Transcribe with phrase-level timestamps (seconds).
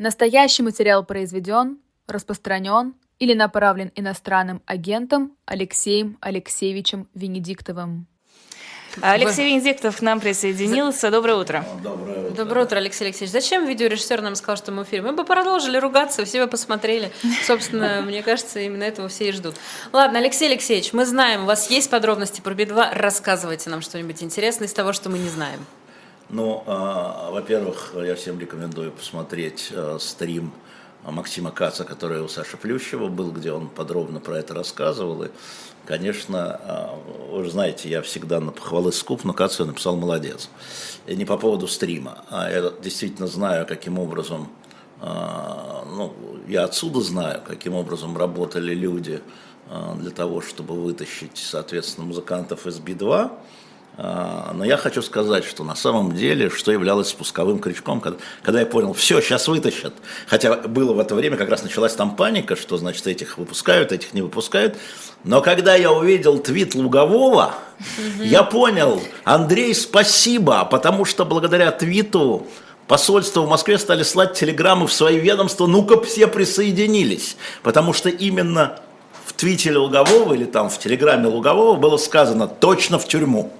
[0.00, 1.76] Настоящий материал произведен,
[2.08, 8.06] распространен или направлен иностранным агентом Алексеем Алексеевичем Венедиктовым.
[9.02, 11.10] Алексей Венедиктов к нам присоединился.
[11.10, 11.66] Доброе утро.
[11.82, 12.34] Доброе утро.
[12.34, 13.30] Доброе утро, Алексей Алексеевич.
[13.30, 15.02] Зачем видеорежиссер нам сказал, что мы в эфире?
[15.02, 17.12] Мы бы продолжили ругаться, все бы посмотрели.
[17.44, 19.56] Собственно, мне кажется, именно этого все и ждут.
[19.92, 22.94] Ладно, Алексей Алексеевич, мы знаем, у вас есть подробности про Би-2.
[22.94, 25.60] Рассказывайте нам что-нибудь интересное из того, что мы не знаем.
[26.32, 30.52] Ну, э, во-первых, я всем рекомендую посмотреть э, стрим
[31.04, 35.24] Максима Каца, который у Саши Плющева был, где он подробно про это рассказывал.
[35.24, 35.30] И,
[35.86, 40.50] конечно, э, вы же знаете, я всегда на похвалы скуп, но Кацу я написал молодец.
[41.06, 44.48] И не по поводу стрима, а я действительно знаю, каким образом,
[45.02, 46.14] ну,
[46.46, 49.22] я отсюда знаю, каким образом работали люди
[49.96, 53.30] для того, чтобы вытащить, соответственно, музыкантов из Би-2.
[53.96, 58.60] А, Но я хочу сказать, что на самом деле, что являлось спусковым крючком, когда, когда
[58.60, 59.92] я понял, все, сейчас вытащат.
[60.26, 64.14] Хотя было в это время, как раз началась там паника, что, значит, этих выпускают, этих
[64.14, 64.76] не выпускают.
[65.24, 67.54] Но когда я увидел твит Лугового,
[68.18, 72.46] я понял, Андрей, спасибо, потому что благодаря твиту
[72.86, 77.36] посольства в Москве стали слать телеграммы в свои ведомства, ну-ка все присоединились.
[77.62, 78.80] Потому что именно
[79.26, 83.52] в твите Лугового или там в телеграмме Лугового было сказано точно в тюрьму.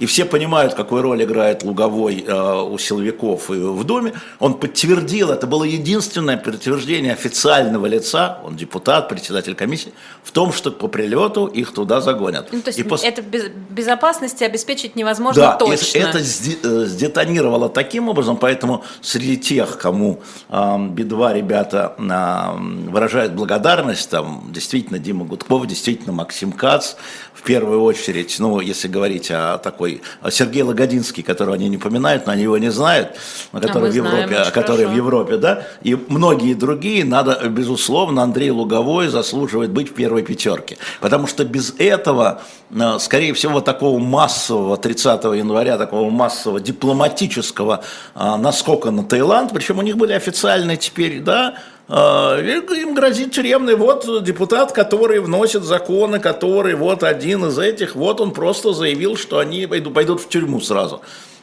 [0.00, 4.14] И все понимают, какую роль играет Луговой э, у силовиков и в Доме.
[4.38, 9.92] Он подтвердил, это было единственное подтверждение официального лица, он депутат, председатель комиссии,
[10.22, 12.48] в том, что по прилету их туда загонят.
[12.50, 13.04] Ну, то есть и пос...
[13.04, 15.98] это без, безопасности обеспечить невозможно да, точно.
[15.98, 24.08] это сде- сдетонировало таким образом, поэтому среди тех, кому э, Би-2 ребята э, выражают благодарность,
[24.08, 26.94] там действительно Дима Гудков, действительно Максим Кац,
[27.40, 29.89] в первую очередь, ну, если говорить о такой,
[30.30, 33.16] Сергей Лагодинский, которого они не поминают, но они его не знают,
[33.52, 34.92] который а в Европе, знаем, который хорошо.
[34.92, 40.76] в Европе, да, и многие другие, надо, безусловно, Андрей Луговой заслуживает быть в первой пятерке,
[41.00, 47.82] потому что без этого, э, скорее всего, такого массового 30 января, такого массового дипломатического
[48.14, 51.54] э, наскока на Таиланд, причем у них были официальные теперь, да,
[51.90, 58.32] им грозит тюремный, вот депутат, который вносит законы, который вот один из этих, вот он
[58.32, 61.00] просто заявил, что они пойдут, пойдут в тюрьму сразу.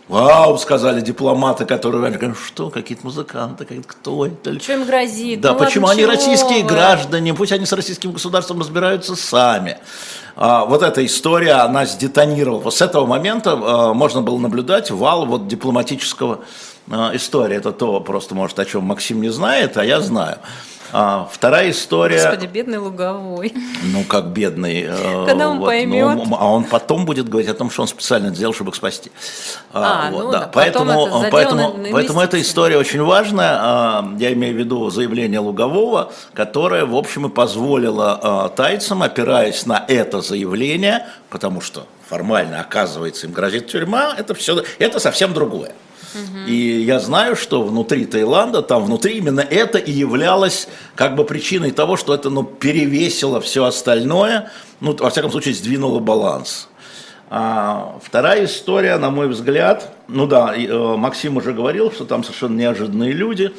[0.08, 4.58] Вау, сказали дипломаты, которые говорят, что, какие-то музыканты, какие-то кто это?
[4.58, 5.42] Что им грозит?
[5.42, 6.70] Да, Ну почему ладно, они российские вы?
[6.70, 9.80] граждане, пусть они с российским государством разбираются сами.
[10.38, 12.70] А, вот эта история, она сдетонировала.
[12.70, 16.40] С этого момента а, можно было наблюдать вал вот дипломатического
[16.90, 17.58] а, истории.
[17.58, 20.38] Это то просто, может, о чем Максим не знает, а я знаю.
[20.94, 22.24] А, вторая история...
[22.24, 23.54] Господи, бедный Луговой.
[23.84, 24.86] Ну, как бедный.
[24.88, 26.16] э, Когда он вот, поймет.
[26.16, 29.12] ну, а он потом будет говорить о том, что он специально сделал, чтобы их спасти.
[29.74, 33.58] А, ну да, Поэтому, это заделано поэтому, на поэтому эта история очень важная.
[33.60, 39.66] А, Я имею в виду заявление Лугового, которое, в общем, и позволило а, тайцам, опираясь
[39.66, 45.74] на это заявление, потому что формально, оказывается, им грозит тюрьма, это, все, это совсем другое.
[46.48, 51.72] И я знаю, что внутри Таиланда, там внутри именно это и являлось как бы причиной
[51.72, 56.70] того, что это ну, перевесило все остальное, ну, во всяком случае, сдвинуло баланс.
[57.30, 62.58] А вторая история, на мой взгляд, ну да, э, Максим уже говорил, что там совершенно
[62.58, 63.52] неожиданные люди,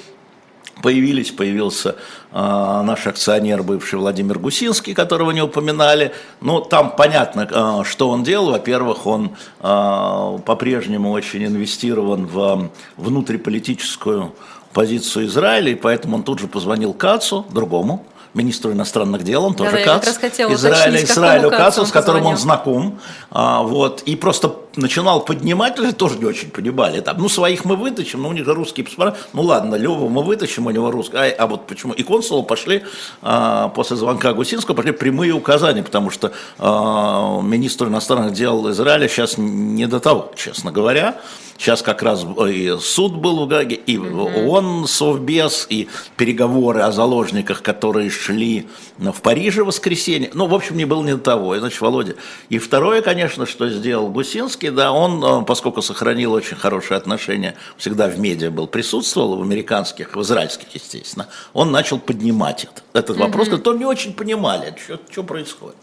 [0.82, 1.96] появились, появился
[2.32, 6.12] э, наш акционер, бывший Владимир Гусинский, которого не упоминали.
[6.40, 8.52] Ну, там понятно, э, что он делал.
[8.52, 14.34] Во-первых, он э, по-прежнему очень инвестирован в внутриполитическую
[14.72, 19.82] позицию Израиля, и поэтому он тут же позвонил Кацу, другому, министру иностранных дел, он тоже
[19.84, 22.98] как Кац, Израиля, Израилю Кацу с которым он знаком,
[23.30, 27.76] а, вот, и просто начинал поднимать, люди тоже не очень понимали, там, ну, своих мы
[27.76, 31.16] вытащим, ну, у них же русские паспорта, ну, ладно, Леву мы вытащим, у него русский,
[31.16, 32.84] а, а вот почему, и консулу пошли,
[33.22, 39.36] а, после звонка Гусинского, пошли прямые указания, потому что а, министр иностранных дел Израиля сейчас
[39.38, 41.20] не до того, честно говоря,
[41.58, 47.62] Сейчас как раз и суд был в Гаге, и ООН, Совбез, и переговоры о заложниках,
[47.62, 50.30] которые шли в Париже в воскресенье.
[50.34, 51.56] Ну, в общем, не было ни до того.
[51.56, 52.14] И, значит, Володя.
[52.48, 58.06] И второе, конечно, что сделал Гусинский, да, он, э, поскольку сохранил очень хорошие отношения, всегда
[58.06, 63.48] в медиа был, присутствовал, в американских, в израильских, естественно, он начал поднимать это, этот вопрос,
[63.48, 65.76] который не очень понимали, что, что происходит.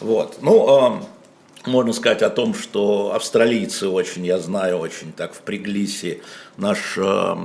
[0.00, 0.36] Вот.
[0.42, 1.21] Ну, э,
[1.66, 6.22] можно сказать о том, что австралийцы очень, я знаю, очень так впряглись, и
[6.56, 7.36] наш э,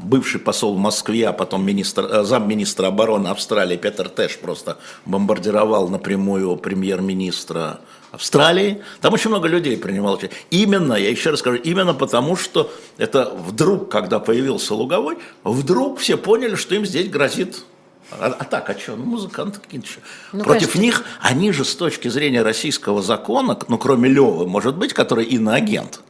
[0.00, 5.88] бывший посол в Москве, а потом министр, э, замминистра обороны Австралии Петер Тэш просто бомбардировал
[5.88, 7.80] напрямую премьер-министра
[8.10, 8.82] Австралии.
[9.00, 10.38] Там очень много людей принимало участие.
[10.50, 16.16] Именно, я еще раз скажу, именно потому, что это вдруг, когда появился Луговой, вдруг все
[16.16, 17.64] поняли, что им здесь грозит
[18.10, 18.96] а, а так, а что?
[18.96, 20.00] Ну, музыканты какие-то еще.
[20.32, 20.80] Ну, Против конечно.
[20.80, 26.00] них, они же с точки зрения российского закона, ну, кроме Левы, может быть, который иноагент,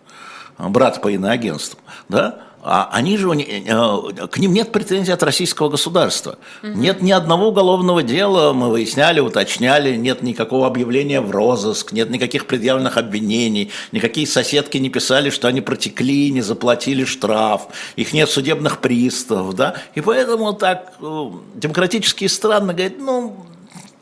[0.59, 1.79] брат по иноагентству,
[2.09, 6.38] да, они же, э, к ним нет претензий от российского государства.
[6.62, 6.72] Угу.
[6.72, 12.46] Нет ни одного уголовного дела, мы выясняли, уточняли, нет никакого объявления в розыск, нет никаких
[12.46, 18.81] предъявленных обвинений, никакие соседки не писали, что они протекли, не заплатили штраф, их нет судебных
[18.81, 23.37] приставов, да, и поэтому так э, демократические страны говорят, ну,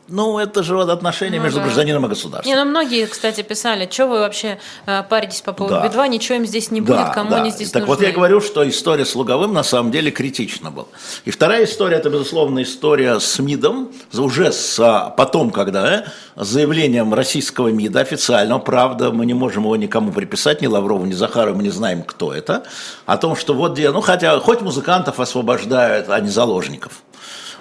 [0.09, 1.65] ну, это же вот отношения ну, между да.
[1.65, 2.49] гражданином и государством.
[2.49, 5.87] Не, ну многие, кстати, писали, что вы вообще э, паритесь по поводу да.
[5.87, 7.37] Би-2, ничего им здесь не будет, кому да.
[7.37, 7.95] они здесь так нужны.
[7.95, 10.87] вот я говорю, что история с Луговым на самом деле критична была.
[11.25, 16.03] И вторая история, это, безусловно, история с МИДом, уже с, а, потом, когда э,
[16.35, 21.57] заявлением российского МИДа официального, правда, мы не можем его никому приписать, ни Лаврову, ни Захарову,
[21.57, 22.63] мы не знаем, кто это,
[23.05, 27.03] о том, что вот где, ну, хотя, хоть музыкантов освобождают, а не заложников.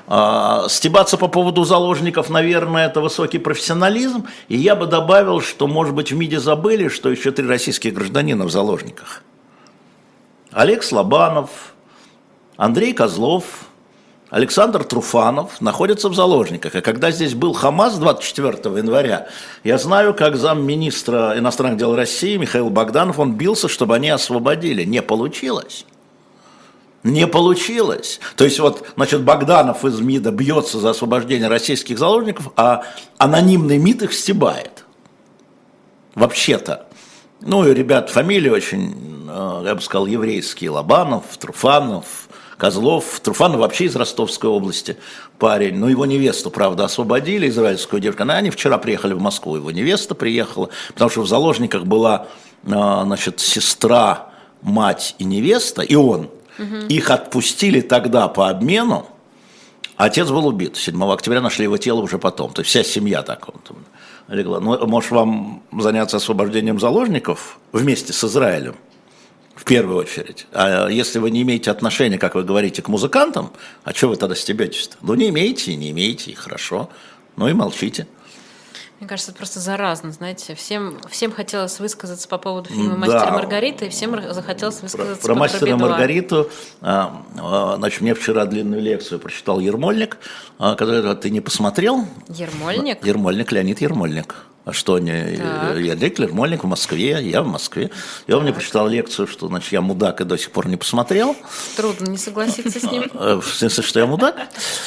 [0.08, 4.26] А, стебаться по поводу заложников, наверное, это высокий профессионализм.
[4.48, 8.44] И я бы добавил, что, может быть, в МИДе забыли, что еще три российских гражданина
[8.44, 9.22] в заложниках.
[10.52, 11.74] Олег Слобанов,
[12.56, 13.44] Андрей Козлов,
[14.30, 16.74] Александр Труфанов находятся в заложниках.
[16.74, 19.28] И когда здесь был Хамас 24 января,
[19.64, 24.84] я знаю, как замминистра иностранных дел России Михаил Богданов, он бился, чтобы они освободили.
[24.84, 25.84] Не получилось.
[27.06, 28.18] Не получилось.
[28.34, 32.82] То есть вот, значит, Богданов из МИДа бьется за освобождение российских заложников, а
[33.16, 34.84] анонимный МИД их стебает.
[36.16, 36.86] Вообще-то.
[37.40, 40.70] Ну и ребят, фамилии очень, э, я бы сказал, еврейские.
[40.70, 43.20] Лобанов, Труфанов, Козлов.
[43.20, 44.96] Труфанов вообще из Ростовской области
[45.38, 45.76] парень.
[45.76, 48.24] Ну, его невесту, правда, освободили, израильскую девушку.
[48.24, 52.26] Она, они вчера приехали в Москву, его невеста приехала, потому что в заложниках была,
[52.64, 54.30] э, значит, сестра,
[54.60, 56.30] мать и невеста, и он–
[56.88, 59.06] Их отпустили тогда по обмену.
[59.96, 60.76] Отец был убит.
[60.76, 62.52] 7 октября нашли его тело уже потом.
[62.52, 63.72] То есть вся семья так вот
[64.28, 64.60] легла.
[64.60, 68.76] Ну, может, вам заняться освобождением заложников вместе с Израилем?
[69.54, 70.46] В первую очередь.
[70.52, 73.52] А если вы не имеете отношения, как вы говорите, к музыкантам,
[73.84, 74.98] а что вы тогда стебетесь-то?
[75.00, 76.90] Ну, не имеете, не имеете, и хорошо.
[77.36, 78.06] Ну и молчите.
[78.98, 80.54] Мне кажется, это просто заразно, знаете.
[80.54, 83.30] Всем, всем хотелось высказаться по поводу фильма «Мастер да.
[83.30, 86.50] Маргарита», и всем захотелось высказаться про, про «Мастера и Маргариту».
[86.80, 90.16] А, а, значит, мне вчера длинную лекцию прочитал Ермольник,
[90.58, 92.06] а, который ты не посмотрел.
[92.28, 93.04] Ермольник?
[93.04, 94.46] Ермольник, Леонид Ермольник.
[94.66, 95.40] А что не,
[95.80, 97.92] я Деклер, Мольник в Москве, я в Москве.
[98.26, 101.36] И он мне прочитал лекцию, что значит, я мудак и до сих пор не посмотрел.
[101.76, 103.04] Трудно не согласиться с ним.
[103.14, 104.36] Э, в смысле, что я мудак?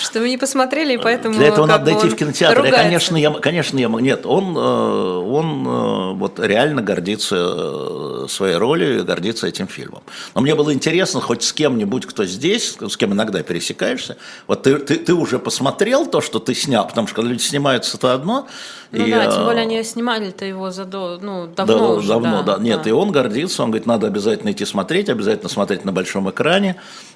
[0.01, 2.65] Что вы не посмотрели, и поэтому Для этого надо дойти в кинотеатр.
[2.65, 8.99] Я, конечно, я, конечно, я нет, он, э, он э, вот реально гордится своей ролью
[8.99, 10.03] и гордится этим фильмом.
[10.35, 14.77] Но мне было интересно, хоть с кем-нибудь, кто здесь, с кем иногда пересекаешься, вот ты,
[14.77, 18.47] ты, ты уже посмотрел то, что ты снял, потому что когда люди снимаются, это одно.
[18.91, 22.07] Ну и, да, тем более они снимали-то его за ну, давно да, уже.
[22.07, 22.57] Давно, да.
[22.57, 22.63] да.
[22.63, 22.89] Нет, да.
[22.89, 26.75] и он гордится, он говорит, надо обязательно идти смотреть, обязательно смотреть на большом экране,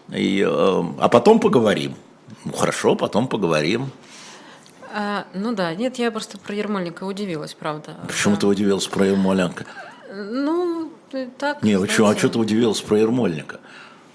[0.10, 1.96] и, э, а потом поговорим.
[2.46, 3.92] Ну, хорошо, потом поговорим.
[4.96, 7.96] А, ну да, нет, я просто про Ермольника удивилась, правда.
[8.08, 8.42] Почему да.
[8.42, 9.66] ты удивилась про Ермоленко?
[10.14, 10.92] Ну,
[11.40, 11.64] так.
[11.64, 12.08] Не, почему?
[12.08, 13.60] А что ты удивилась про Ермольника?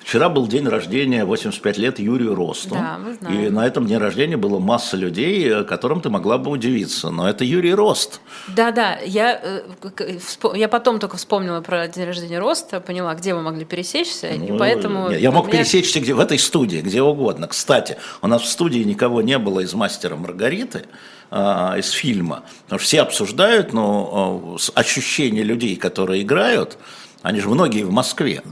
[0.08, 2.70] Вчера был день рождения, 85 лет Юрию Росту.
[2.70, 3.44] Да, мы знаем.
[3.44, 7.10] И на этом дне рождения было масса людей, которым ты могла бы удивиться.
[7.10, 8.22] Но это Юрий Рост.
[8.46, 10.18] Да-да, я, э,
[10.54, 14.58] я потом только вспомнила про день рождения Роста, поняла, где мы могли пересечься, ну, и
[14.58, 15.10] поэтому...
[15.10, 15.58] Я мог меня...
[15.58, 17.46] пересечься где, в этой студии, где угодно.
[17.46, 20.86] Кстати, у нас в студии никого не было из «Мастера Маргариты»,
[21.30, 22.44] а, из фильма.
[22.64, 26.78] Потому что все обсуждают, но а, ощущения людей, которые играют,
[27.20, 28.42] они же многие в Москве.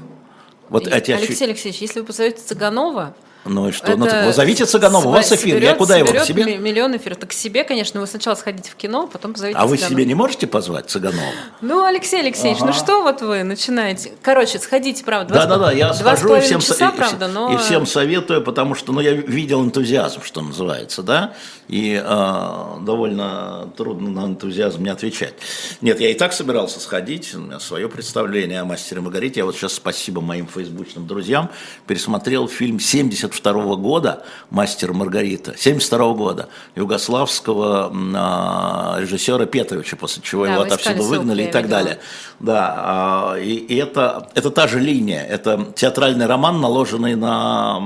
[0.69, 3.15] Вот эти Алексей Алексеевич, если вы позовете Цыганова,
[3.49, 3.87] ну и что?
[3.87, 6.59] Это ну так позовите Цыганова, у вас эфир, соберет, я куда его, к себе?
[6.59, 7.19] миллион эфиров.
[7.19, 9.83] Так к себе, конечно, вы сначала сходите в кино, потом позовите А Цыганова.
[9.83, 11.23] вы себе не можете позвать Цыганова?
[11.61, 12.75] Ну, Алексей Алексеевич, ну ага.
[12.75, 14.13] ну что вот вы начинаете?
[14.23, 17.53] Короче, сходите, правда, Да-да-да, я схожу и всем, часа, и, правда, но...
[17.53, 21.35] и всем советую, потому что ну, я видел энтузиазм, что называется, да,
[21.69, 25.35] и э, довольно трудно на энтузиазм не отвечать.
[25.81, 29.41] Нет, я и так собирался сходить, у меня свое представление о «Мастере Маргарите».
[29.41, 31.51] Я вот сейчас, спасибо моим фейсбучным друзьям,
[31.87, 40.45] пересмотрел фильм 70 72 года «Мастер Маргарита», 72 года, югославского а, режиссера Петровича, после чего
[40.45, 41.81] Да, его вы отовсюду выгнали и так видела.
[41.81, 41.99] далее.
[42.41, 47.81] Да, а, и, и это, это та же линия, это театральный роман, наложенный на,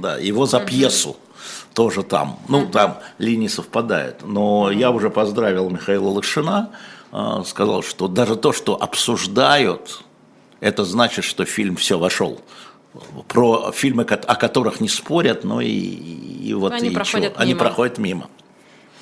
[0.00, 1.16] да, его за пьесу
[1.74, 2.38] тоже там.
[2.48, 4.22] Ну, там линии совпадают.
[4.22, 6.70] Но я уже поздравил Михаила Лакшина,
[7.12, 10.02] э, сказал, что даже то, что обсуждают,
[10.60, 12.40] это значит, что фильм все вошел.
[13.28, 17.60] Про фильмы, о которых не спорят, но и, и вот Они и проходят Они мимо.
[17.64, 18.28] проходят мимо.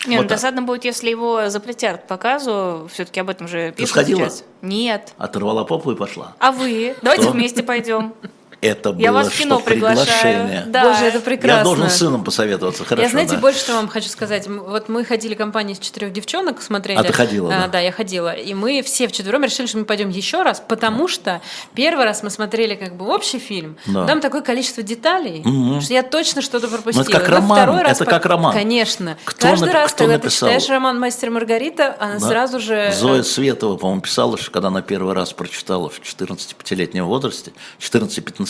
[0.07, 2.89] Не, Вот ну досадно будет, если его запретят к показу.
[2.93, 4.21] Все-таки об этом же пишут сходила?
[4.21, 4.45] сейчас.
[4.63, 5.13] Нет.
[5.19, 6.35] Оторвала попу и пошла.
[6.39, 6.95] А вы?
[7.03, 7.33] Давайте Что?
[7.33, 8.15] вместе пойдем.
[8.61, 10.65] Это было Я вас в кино что, приглашение.
[10.67, 10.85] Да.
[10.85, 11.59] Боже, это прекрасно.
[11.59, 13.41] Я должен с сыном посоветоваться, хорошо, я, знаете, да.
[13.41, 14.47] больше что вам хочу сказать.
[14.49, 16.99] Вот мы ходили компанией из четырех девчонок, смотрели.
[16.99, 17.69] А ты ходила, А, да?
[17.69, 18.33] Да, я ходила.
[18.35, 21.41] И мы все вчетвером решили, что мы пойдем еще раз, потому что
[21.75, 23.77] первый раз мы смотрели как бы общий фильм.
[23.87, 24.07] Да.
[24.07, 25.43] Там такое количество деталей,
[25.81, 27.03] что я точно что-то пропустила.
[27.05, 28.53] Ну, это как Но роман, второй раз это по- как роман.
[28.53, 29.17] Конечно.
[29.25, 30.49] Кто Каждый нап- раз, кто когда написал?
[30.51, 32.21] ты читаешь роман «Мастер и Маргарита», она Да.
[32.29, 32.75] сразу же...
[32.75, 37.53] э, Зоя Светова, по-моему, писала, что когда она первый раз прочитала в 14-5-летнем возрасте,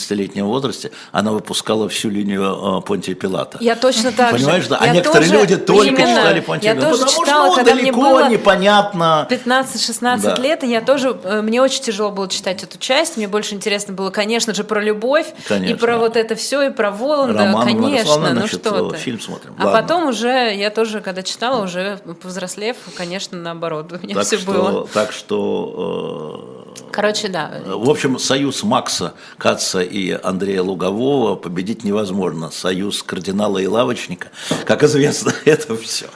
[0.04, 3.58] 14-15-летнем возрасте, она выпускала всю линию э, Понтия Пилата.
[3.60, 4.44] Я точно так же.
[4.44, 4.78] Понимаешь, да?
[4.80, 6.06] А Я некоторые тоже- люди только Именно.
[6.16, 6.90] читали Понтия Я Пилата.
[6.92, 9.26] тоже потому читала, что, когда мне далеко, было непонятно.
[9.30, 10.42] 15-16 Да.
[10.42, 13.94] лет, и я тоже, э, мне очень тяжело было читать эту часть, мне больше интересно
[13.94, 15.74] было, конечно же, про любовь, Конечно.
[15.74, 18.96] и про вот это все, и про Воланда, Роман конечно, ну значит, что э, ты.
[18.98, 19.54] фильм смотрим.
[19.58, 19.80] А Ладно.
[19.82, 24.52] потом уже, я тоже, когда читала, уже повзрослев, конечно, наоборот, у меня Так все что,
[24.52, 24.88] было.
[24.88, 27.50] так что э, Короче, да.
[27.66, 32.50] В общем, союз Макса Каца и Андрея Лугового победить невозможно.
[32.50, 34.28] Союз кардинала и лавочника,
[34.64, 36.06] как известно, это все.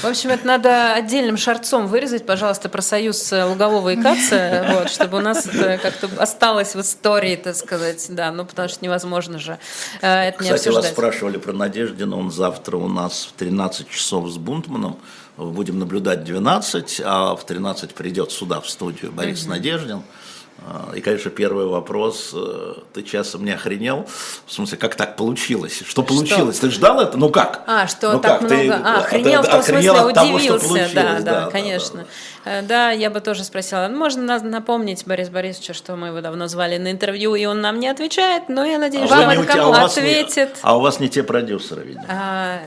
[0.00, 4.90] В общем, это надо отдельным шарцом вырезать, пожалуйста, про союз э, Лугового и Каца, вот,
[4.90, 9.38] чтобы у нас это как-то осталось в истории, так сказать, да, ну потому что невозможно
[9.38, 9.58] же
[10.02, 10.92] э, это не Кстати, вас обсуждать.
[10.92, 12.16] спрашивали про Надеждина.
[12.18, 14.98] Он завтра у нас в 13 часов с Бунтманом.
[15.36, 20.02] Будем наблюдать 12, а в 13 придет сюда, в студию, Борис Надеждин.
[20.64, 22.30] А, И, конечно, первый вопрос.
[22.34, 24.06] э, Ты часом не охренел?
[24.46, 25.82] В смысле, как так получилось?
[25.86, 26.58] Что получилось?
[26.58, 27.16] Ты ждал это?
[27.18, 27.62] Ну как?
[27.66, 28.48] А, что Ну так как?
[28.48, 28.82] Ты, много.
[28.84, 30.68] А, э, охренел ты в том охренел смысле, от того, что удивился.
[30.68, 32.00] получилось, да, да, да, конечно.
[32.00, 32.06] да,
[32.44, 33.86] Э, Да, я бы тоже спросила.
[33.88, 37.60] Ну, Можно на- напомнить Борису Борисовичу, что мы его давно звали на интервью, и он
[37.60, 40.02] нам не отвечает, но я надеюсь, А что он у тебя- а у вас не-
[40.02, 40.56] ответит.
[40.62, 42.04] А у вас не те продюсеры, видимо.
[42.08, 42.58] А,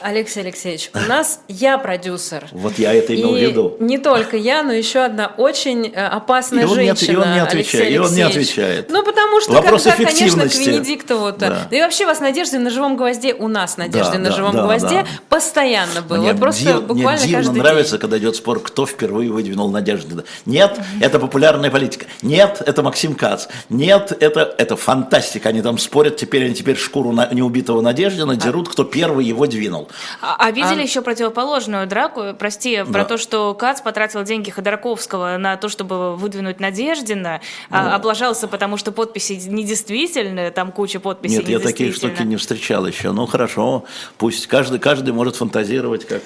[0.00, 2.48] Алексей Алексеевич, у нас я продюсер.
[2.52, 3.76] Вот я это имел в виду.
[3.80, 7.12] не только я, но еще одна очень э, опасная И он не женщина.
[7.12, 8.90] и он не отвечает, и он не отвечает.
[8.90, 10.54] Ну, потому что Вопрос когда, конечно, к.
[10.54, 11.38] Венедиктову-то.
[11.38, 11.66] Да.
[11.70, 11.76] Да.
[11.76, 14.62] и вообще вас Надежды на живом гвозде, у нас Надежды Да, на да, живом да,
[14.64, 15.06] гвозде да.
[15.28, 16.18] постоянно было.
[16.18, 18.00] Мне, Вот просто див- буквально мне каждый нравится, день.
[18.00, 20.24] когда идет спор, кто впервые выдвинул Надежду.
[20.46, 22.06] Нет, это популярная политика.
[22.22, 23.46] Нет, это Максим Кац.
[23.68, 25.48] Нет, это, это фантастика.
[25.50, 29.69] Они там спорят, теперь они теперь шкуру на, неубитого Надеждина дерут, кто первый его двинул.
[30.20, 32.34] А, а видели еще противоположную драку?
[32.38, 32.92] Прости, Да.
[32.92, 38.76] про то, что Кац потратил деньги Ходорковского на то, чтобы выдвинуть Надеждина, а, облажался, потому
[38.76, 43.12] что подписи недействительны, там куча подписей Нет, я такие штуки не встречал еще.
[43.12, 43.84] Ну хорошо,
[44.18, 46.22] пусть каждый, каждый может фантазировать, как...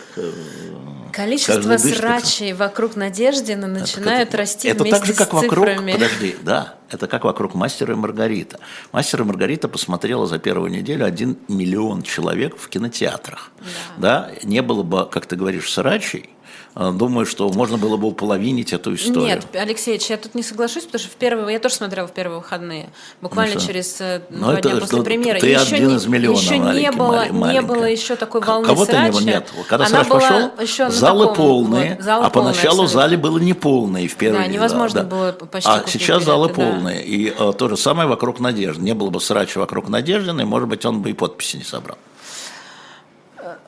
[1.14, 5.92] Количество срачей вокруг Надеждина начинает это, расти это вместе так же, как с вокруг, цифрами.
[5.92, 8.58] подожди, да, это как вокруг Мастера и Маргарита.
[8.90, 13.52] Мастер и Маргарита посмотрела за первую неделю один миллион человек в кинотеатрах.
[13.96, 14.30] Да.
[14.42, 16.30] не было бы, как ты говоришь, срачей,
[16.74, 19.22] думаю, что можно было бы уполовинить эту историю.
[19.22, 22.38] Нет, Алексеевич, я тут не соглашусь, потому что в первые, я тоже смотрела в первые
[22.40, 22.88] выходные,
[23.20, 23.68] буквально Ну что?
[23.68, 25.38] через э, Ну, два дня после премьеры.
[25.40, 28.92] ты еще один не, из миллиона, еще не было, не было еще такой волны Кого-то
[28.92, 29.24] не было, срача.
[29.38, 29.52] нет.
[29.68, 33.44] Когда Она срач пошел, еще залы таком, полные, вот, залы а поначалу полные зали были
[33.44, 36.70] неполные в первый Да, невозможно было почти А сейчас залы билеты, да.
[36.72, 37.04] полные.
[37.04, 38.82] И э, то же самое вокруг Надежды.
[38.82, 41.98] Не было бы срача вокруг Надеждины, и, может быть, он бы и подписи не собрал.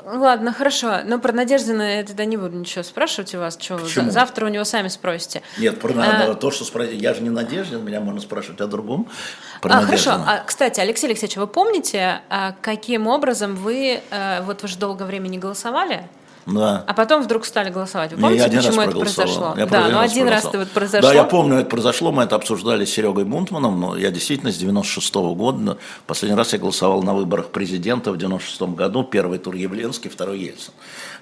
[0.05, 1.01] Ладно, хорошо.
[1.05, 3.59] Но про Надеждина я тогда не буду ничего спрашивать у вас.
[3.61, 4.11] Что, Почему?
[4.11, 5.43] завтра у него сами спросите.
[5.59, 9.09] Нет, про А, то, что спросить, я же не Надеждин, меня можно спрашивать о другом.
[9.61, 10.13] Про А, хорошо.
[10.13, 15.05] А, кстати, Алексей Алексеевич, вы помните, а, каким образом вы, э, вот вы же долгое
[15.05, 16.09] время не голосовали,
[16.47, 16.85] Да.
[16.87, 18.13] а потом вдруг стали голосовать?
[18.13, 19.55] Вы Не, помните, один почему раз это произошло?
[19.57, 21.09] Я да, один ну один раз это вот произошло.
[21.09, 24.57] Да, я помню, это произошло, мы это обсуждали с Серегой Бунтманом, но я действительно с
[24.57, 29.55] 96 года, но последний раз я голосовал на выборах президента в 96 году, первый тур
[29.57, 30.73] Явленский, второй Ельцин.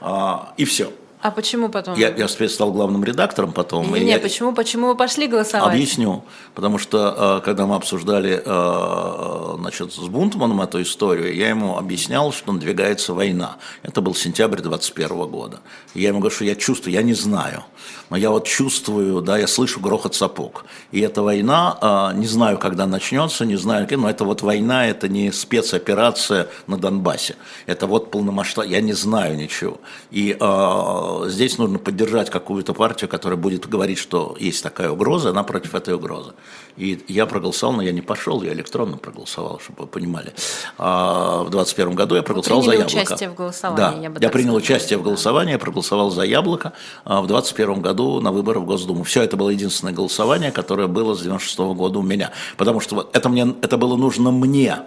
[0.00, 0.92] А, и все.
[1.24, 1.94] А почему потом?
[1.96, 3.90] Я, я стал главным редактором потом.
[3.94, 5.72] Не, и не, я- почему, почему вы пошли голосовать?
[5.72, 6.22] Объясню.
[6.54, 12.30] Потому что, э, когда мы обсуждали э, значит, с Бунтманом эту историю, я ему объяснял,
[12.30, 13.56] что надвигается война.
[13.82, 15.60] Это был сентябрь 21 года.
[15.94, 17.64] Я ему говорю, что я чувствую, я не знаю,
[18.10, 20.64] но я вот чувствую, да, я слышу грохот сапог.
[20.92, 25.08] И эта война, э, не знаю, когда начнется, не знаю, но это вот война, это
[25.08, 27.36] не спецоперация на Донбассе.
[27.66, 29.80] Это вот полномасштаб, я не знаю ничего.
[30.10, 35.42] И э, здесь нужно поддержать какую-то партию, которая будет говорить, что есть такая угроза, она
[35.42, 36.32] против этой угрозы.
[36.76, 40.32] И я проголосовал, но я не пошел, я электронно проголосовал, чтобы вы понимали.
[40.76, 42.96] А в 21 году я проголосовал за яблоко.
[42.96, 46.22] участие в голосовании, Да, я я, бы принял сказала, участие в голосовании, я проголосовал за
[46.22, 46.72] яблоко
[47.04, 49.04] а, в 21 году на выборы в Госдуму.
[49.04, 52.32] Все это было единственное голосование, которое было с 96 года у меня.
[52.56, 54.78] Потому что вот это, мне, это было нужно мне,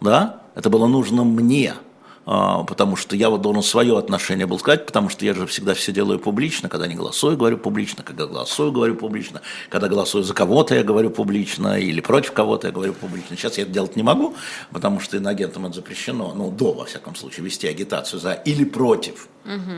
[0.00, 1.74] да, это было нужно мне,
[2.26, 5.74] а, потому что я вот должен свое отношение был сказать, потому что я же всегда
[5.74, 10.34] все делаю публично, когда не голосую, говорю публично, когда голосую, говорю публично, когда голосую за
[10.34, 13.36] кого-то, я говорю публично, или против кого-то, я говорю публично.
[13.36, 14.34] Сейчас я это делать не могу,
[14.70, 19.28] потому что иноагентам это запрещено, ну, до, во всяком случае, вести агитацию за или против,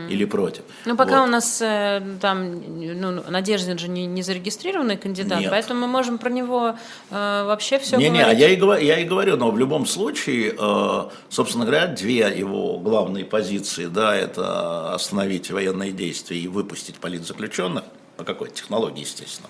[0.09, 0.63] или против.
[0.85, 1.29] Ну, пока Вот.
[1.29, 2.61] у нас э, там,
[2.99, 5.49] ну, Надеждин же не, не зарегистрированный кандидат, Нет.
[5.49, 6.75] поэтому мы можем про него
[7.09, 8.37] э, вообще все Не, не, говорить.
[8.37, 12.33] а я и, говорю, я и говорю, но в любом случае, э, собственно говоря, две
[12.37, 17.83] его главные позиции, да, это остановить военные действия и выпустить политзаключенных,
[18.17, 19.49] по какой-то технологии, естественно.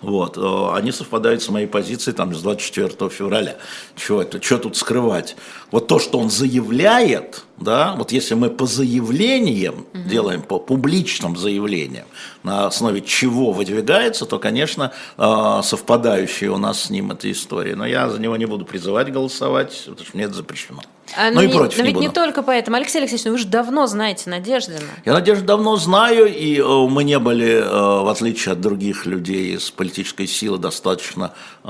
[0.00, 3.56] Вот, э, они совпадают с моей позицией там с 24 февраля.
[3.96, 5.36] Чего это, что тут скрывать?
[5.70, 12.06] Вот то, что он заявляет, да, вот если мы по заявлениям делаем, по публичным заявлениям,
[12.42, 17.76] на основе чего выдвигается, то, конечно, э, совпадающие у нас с ним эта история.
[17.76, 20.80] Но я за него не буду призывать голосовать, потому что мне это запрещено.
[21.16, 22.20] А, ну ну, и не- против но не ведь не буду.
[22.20, 22.76] только поэтому.
[22.76, 24.78] Алексей Алексеевич, ну вы же давно знаете Надеждина.
[25.04, 27.68] Я Надежду давно знаю, и э, мы не были, э,
[28.02, 31.32] в отличие от других людей из политической силы, достаточно,
[31.64, 31.68] э,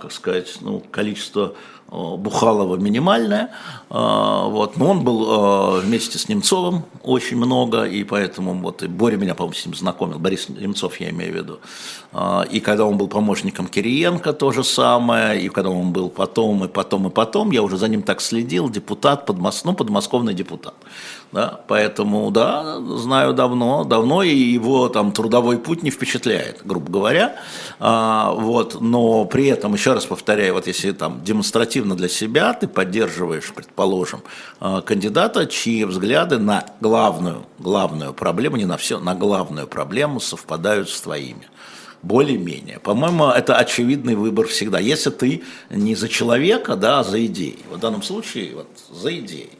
[0.00, 1.54] как сказать, ну, количество
[1.90, 3.50] Бухалова минимальное,
[3.90, 9.34] вот, но он был вместе с Немцовым очень много, и поэтому вот и Боря меня,
[9.34, 11.60] по-моему, с ним знакомил, Борис Немцов я имею в виду,
[12.50, 16.68] и когда он был помощником Кириенко, то же самое, и когда он был потом, и
[16.68, 20.74] потом, и потом, я уже за ним так следил, депутат, подмос, ну, подмосковный депутат,
[21.32, 27.36] да, поэтому, да, знаю давно, давно, и его там трудовой путь не впечатляет, грубо говоря,
[27.84, 32.68] А, вот, но при этом, еще раз повторяю, вот если там демонстративно для себя ты
[32.68, 34.22] поддерживаешь, предположим,
[34.60, 40.90] а, кандидата, чьи взгляды на главную, главную проблему, не на все, на главную проблему совпадают
[40.90, 41.48] с твоими.
[42.02, 42.80] Более-менее.
[42.80, 44.80] По-моему, это очевидный выбор всегда.
[44.80, 47.58] Если ты не за человека, да, а за идеи.
[47.70, 49.50] В данном случае вот, за идеи.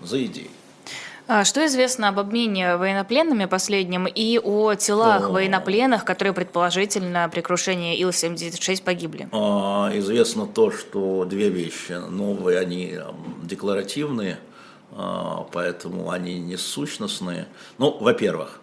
[0.00, 0.50] За идеи.
[1.32, 5.32] А Что известно об обмене военнопленными последним и о телах О.
[5.32, 9.28] военнопленных, которые предположительно при крушении Ил-76 погибли?
[9.30, 12.98] А, Известно то, что две вещи новые, они
[13.44, 14.40] декларативные,
[14.90, 17.46] а, поэтому они не сущностные.
[17.78, 18.60] Ну, во-первых,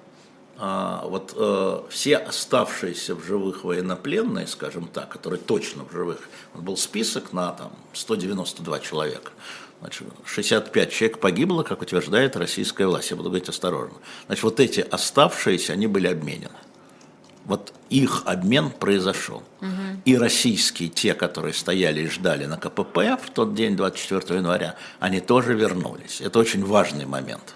[0.59, 7.31] вот э, все оставшиеся в живых военнопленные, скажем так, которые точно в живых, был список
[7.31, 9.31] на там 192 человека.
[9.79, 13.11] Значит, 65 человек погибло, как утверждает российская власть.
[13.11, 13.97] Я буду говорить осторожно.
[14.25, 16.49] Значит, вот эти оставшиеся, они были обменены.
[17.45, 19.43] Вот их обмен произошел.
[20.03, 25.21] И российские, те, которые стояли и ждали на КПП в тот день, 24 января, они
[25.21, 26.19] тоже вернулись.
[26.19, 27.55] Это очень важный момент.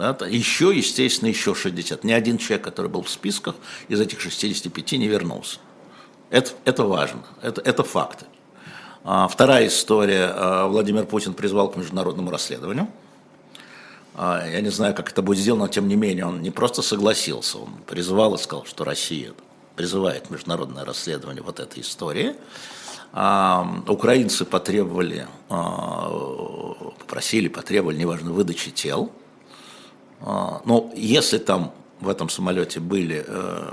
[0.00, 2.04] Еще, естественно, еще 60.
[2.04, 3.54] Ни один человек, который был в списках,
[3.88, 5.58] из этих 65 не вернулся.
[6.30, 8.24] Это, это важно, это, это факты.
[9.04, 10.30] А, вторая история.
[10.32, 12.88] а, Владимир Путин призвал к международному расследованию.
[14.14, 16.82] А, Я не знаю, как это будет сделано, но тем не менее он не просто
[16.82, 19.32] согласился, он призвал и сказал, что Россия
[19.76, 22.36] призывает международное расследование вот этой истории.
[23.12, 25.26] Украинцы потребовали,
[26.98, 29.10] попросили, потребовали, неважно, выдачи тел.
[30.22, 33.72] А, Но если там в этом самолете были, э,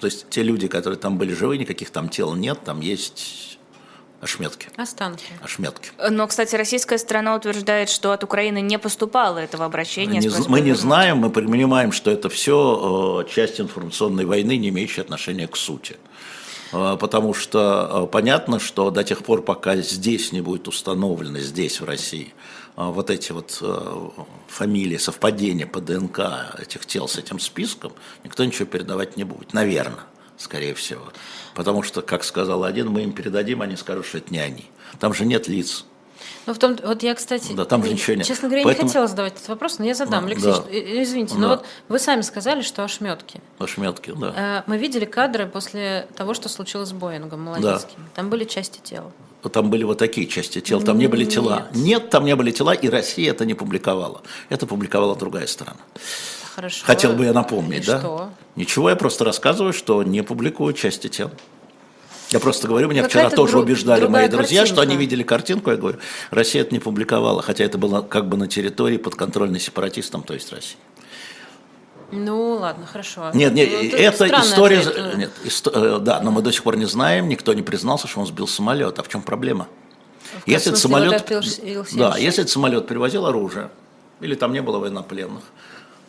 [0.00, 3.58] то есть те люди, которые там были живы, никаких там тел нет, там есть
[4.20, 4.68] ошметки.
[4.76, 5.24] Останки.
[5.42, 5.90] Ошметки.
[6.10, 10.20] Но, кстати, российская сторона утверждает, что от Украины не поступало этого обращения.
[10.20, 15.02] с Не мы не знаем, мы понимаем, что это все часть информационной войны, не имеющая
[15.02, 15.96] отношения к сути.
[16.72, 21.80] Э, Потому что э, понятно, что до тех пор, пока здесь не будет установлено, здесь,
[21.80, 24.08] в России, э, вот эти вот э,
[24.46, 26.20] фамилии, совпадения по ДНК
[26.58, 27.92] этих тел с этим списком,
[28.24, 29.52] никто ничего передавать не будет.
[29.52, 30.04] Наверное,
[30.36, 31.02] скорее всего.
[31.54, 34.64] Потому что, как сказал один, мы им передадим, они скажут, что это не они.
[35.00, 35.84] Там же нет лиц.
[36.46, 38.26] Ну, в том, вот я, кстати, Да, там же ничего нет.
[38.26, 40.24] честно говоря, Поэтому- не хотела задавать этот вопрос, но я задам.
[40.24, 40.64] Да, Алексей, да.
[40.70, 41.40] э, извините, Да.
[41.40, 43.40] но вот вы сами сказали, что ошметки.
[43.58, 44.62] Ошметки, да.
[44.66, 48.08] Э, Мы видели кадры после того, что случилось с Боингом Молодецким.
[48.14, 49.12] Там были части тела.
[49.52, 51.68] Там были вот такие части тел, там не были тела.
[51.74, 52.10] Нет.
[52.10, 54.22] Там не были тела, и Россия это не публиковала.
[54.48, 55.78] Это публиковала другая страна.
[56.54, 56.84] Хорошо.
[56.84, 58.00] Хотел бы я напомнить, И да?
[58.00, 58.30] что?
[58.56, 61.30] Ничего, я просто рассказываю, что не публикую части тел.
[62.30, 65.00] Я просто говорю, меня Какая-то вчера тоже дру- убеждали мои друзья, что они картинка.
[65.00, 65.70] видели картинку.
[65.70, 65.98] Я говорю,
[66.30, 70.52] Россия это не публиковала, хотя это было как бы на территории подконтрольной сепаратистам, то есть
[70.52, 70.76] России.
[72.10, 73.30] Ну, ладно, хорошо.
[73.34, 74.78] Нет, нет, Ну, это странный история...
[74.80, 75.16] ответ.
[75.16, 78.20] Нет, исто- э, да, но мы до сих пор не знаем, никто не признался, что
[78.20, 78.98] он сбил самолет.
[78.98, 79.66] А в чем проблема?
[80.44, 81.98] В Если самолет, вот этот Ил-76?
[81.98, 83.70] да, если самолет перевозил оружие,
[84.20, 85.44] или там не было военнопленных, э,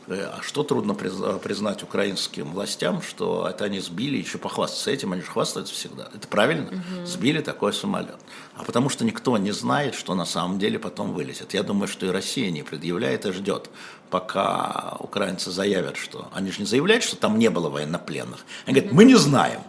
[0.09, 5.21] а что трудно приз- признать украинским властям, что это они сбили, еще похвастаться этим, они
[5.21, 6.09] же хвастаются всегда.
[6.13, 6.83] Это правильно?
[7.05, 8.17] Сбили такой самолет.
[8.55, 11.53] А потому что никто не знает, что на самом деле потом вылезет.
[11.53, 13.69] Я думаю, что и Россия не предъявляет и ждет,
[14.09, 16.27] пока украинцы заявят, что...
[16.33, 18.45] Они же не заявляют, что там не было военнопленных.
[18.65, 19.61] Они говорят, мы не знаем.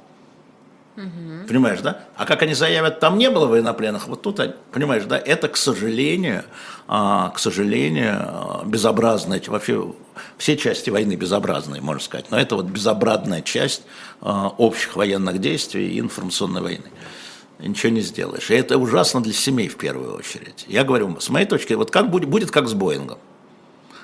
[1.47, 2.05] Понимаешь, да?
[2.17, 5.57] А как они заявят, там не было военнопленных, вот тут, они- понимаешь, да, это, к
[5.57, 6.45] сожалению,
[6.87, 9.93] а, к сожалению, а, безобразная, вообще
[10.39, 13.83] все части войны безобразные, можно сказать, но это вот безобразная часть
[14.21, 16.85] а, общих военных действий и информационной войны.
[17.59, 18.51] Ничего не сделаешь.
[18.51, 20.65] И это ужасно для семей в первую очередь.
[20.67, 23.19] Я говорю, с моей точки, вот как будет, будет как с Боингом.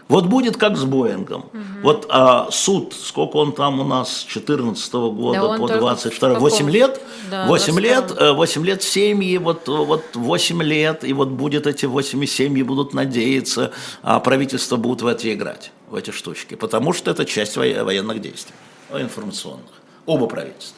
[0.09, 1.47] Вот будет как с Боингом.
[1.83, 6.35] Вот а, суд, сколько он там у нас с 14 года Да по только 22
[6.35, 6.69] в 8 каком?
[6.71, 8.27] лет, Да, 8 лет, 22.
[8.29, 12.95] э, 8 лет семьи, вот, вот 8 лет, и вот будет эти 8 семьи будут
[12.95, 18.21] надеяться, а правительство будут в это играть, в эти штучки, потому что это часть военных
[18.21, 18.55] действий,
[18.93, 19.71] информационных,
[20.07, 20.77] оба правительства.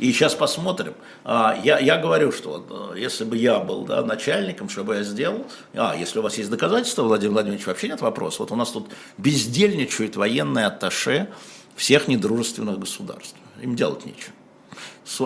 [0.00, 0.94] И сейчас посмотрим.
[1.24, 5.02] А, Я, я говорю, что э, если бы я был да, начальником, что бы я
[5.02, 5.44] сделал?
[5.74, 8.38] А, если у вас есть доказательства, Владимир Владимирович, вообще нет вопроса.
[8.40, 11.28] Вот у нас тут бездельничают военные атташе
[11.76, 13.36] всех недружественных государств.
[13.60, 14.32] Им делать нечего.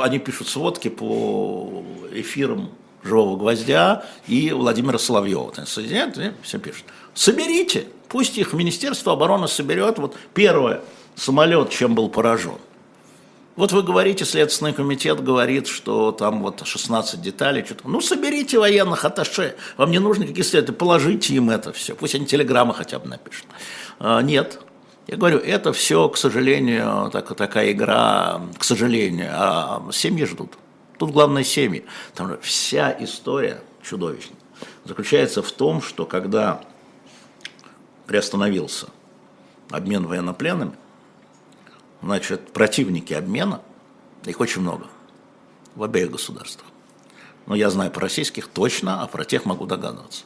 [0.02, 2.72] Они пишут сводки по эфирам
[3.04, 5.52] «Живого гвоздя» и Владимира Соловьева.
[5.66, 6.86] Соединяют, все пишут.
[7.14, 10.00] Соберите, пусть их Министерство обороны соберет.
[10.00, 10.80] Вот первое,
[11.14, 12.58] самолет чем был поражен.
[13.56, 17.88] Вот вы говорите, Следственный комитет говорит, что там вот 16 деталей, что-то.
[17.88, 19.54] Ну, соберите военных атташе.
[19.76, 21.94] Вам не нужно какие следствия, положите им это все.
[21.94, 23.46] Пусть они телеграммы хотя бы напишут.
[24.00, 24.60] А, нет.
[25.06, 30.54] Я говорю, это все, к сожалению, так, такая игра, к сожалению, а семьи ждут.
[30.98, 31.84] Тут главное семьи.
[32.10, 34.38] Потому что вся история чудовищная
[34.84, 36.60] заключается в том, что когда
[38.06, 38.88] приостановился
[39.70, 40.72] обмен военнопленными,
[42.04, 43.62] значит, противники обмена,
[44.24, 44.86] их очень много
[45.74, 46.66] в обеих государствах.
[47.46, 50.24] Но я знаю про российских точно, а про тех могу догадываться.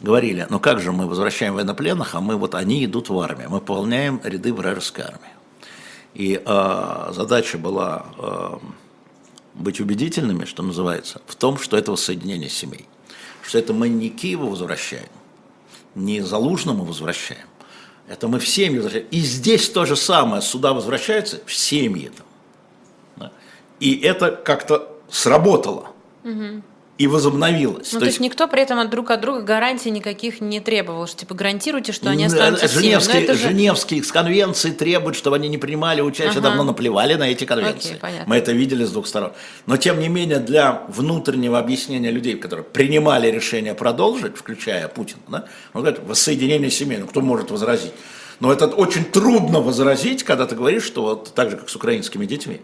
[0.00, 3.60] Говорили, ну как же мы возвращаем военнопленных, а мы вот они идут в армию, мы
[3.60, 5.30] пополняем ряды вражеской армии.
[6.14, 8.58] И э, задача была э,
[9.54, 12.86] быть убедительными, что называется, в том, что это воссоединение семей.
[13.42, 15.08] Что это мы не Киеву возвращаем,
[15.94, 17.46] не Залужному возвращаем,
[18.08, 19.06] это мы в семьи.
[19.10, 22.10] И здесь то же самое, сюда возвращаются в семьи.
[23.18, 23.30] Там.
[23.80, 25.90] И это как-то сработало
[26.98, 27.92] и возобновилось.
[27.92, 31.18] Ну, то, есть никто при этом от друг от друга гарантий никаких не требовал, что
[31.18, 36.40] типа гарантируйте, что они останутся Женевские, же- Женевские конвенции требуют, чтобы они не принимали участие,
[36.40, 36.48] Ага.
[36.48, 37.90] давно наплевали на эти конвенции.
[37.90, 38.24] Окей, понятно.
[38.26, 39.32] Мы это видели с двух сторон.
[39.66, 45.44] Но тем не менее, для внутреннего объяснения людей, которые принимали решение продолжить, включая Путина, да,
[45.74, 47.92] он говорит, воссоединение семей, ну кто может возразить?
[48.40, 52.26] Но это очень трудно возразить, когда ты говоришь, что вот так же, как с украинскими
[52.26, 52.60] детьми,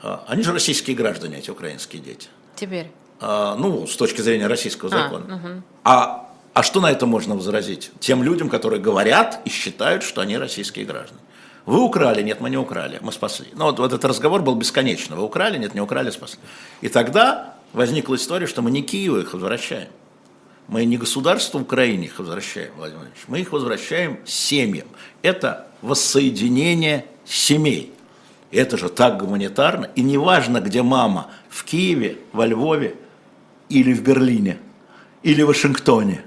[0.00, 2.28] а, они же российские граждане, эти украинские дети.
[2.56, 2.86] Теперь.
[3.24, 5.62] А, ну, с точки зрения российского А, закона.
[5.84, 7.92] А, а что на это можно возразить?
[8.00, 11.20] Тем людям, которые говорят и считают, что они российские граждане.
[11.64, 12.22] Вы украли?
[12.22, 13.46] Нет, мы не украли, мы спасли.
[13.54, 15.16] Ну, вот, вот этот разговор был бесконечный.
[15.16, 15.56] Вы украли?
[15.56, 16.40] Нет, не украли, спасли.
[16.80, 19.88] И тогда возникла история, что мы не Киеву их возвращаем.
[20.66, 23.24] Мы не государству Украине их возвращаем, Владимир Владимирович.
[23.28, 24.88] Мы их возвращаем семьям.
[25.22, 27.92] Это воссоединение семей.
[28.50, 29.90] Это же так гуманитарно.
[29.94, 32.96] И неважно, где мама, в Киеве, во Львове
[33.72, 34.58] или в Берлине,
[35.22, 36.22] или в Вашингтоне.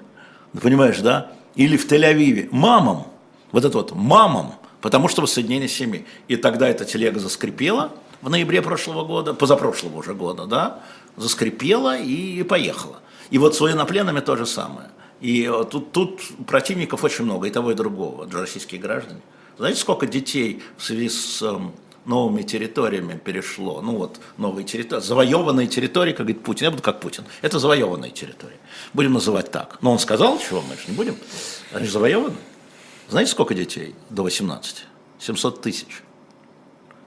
[0.53, 1.31] Ты понимаешь, да?
[1.55, 2.49] Или в Тель-Авиве.
[2.51, 3.07] Мамам.
[3.51, 4.53] Вот это вот мамам.
[4.81, 6.05] Потому что воссоединение семьи.
[6.27, 10.81] И тогда эта телега заскрипела в ноябре прошлого года, позапрошлого уже года, да,
[11.17, 12.97] заскрипела и поехала.
[13.29, 14.89] И вот с военнопленными то же самое.
[15.21, 19.21] И э, тут, тут противников очень много, и того, и другого, российские граждане.
[19.57, 21.71] Знаете, сколько детей в связи с эм,
[22.05, 26.99] новыми территориями перешло, ну вот новые территории, завоеванные территории, как говорит Путин, я буду как
[26.99, 28.57] Путин, это завоеванные территории,
[28.93, 29.77] будем называть так.
[29.81, 31.17] Но он сказал, чего мы же не будем,
[31.73, 32.35] они же завоеваны.
[33.09, 34.85] Знаете, сколько детей до 18?
[35.19, 36.01] 700 тысяч.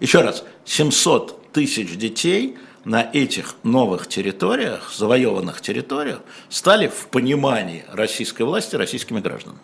[0.00, 8.42] Еще раз, 700 тысяч детей на этих новых территориях, завоеванных территориях, стали в понимании российской
[8.42, 9.60] власти российскими гражданами.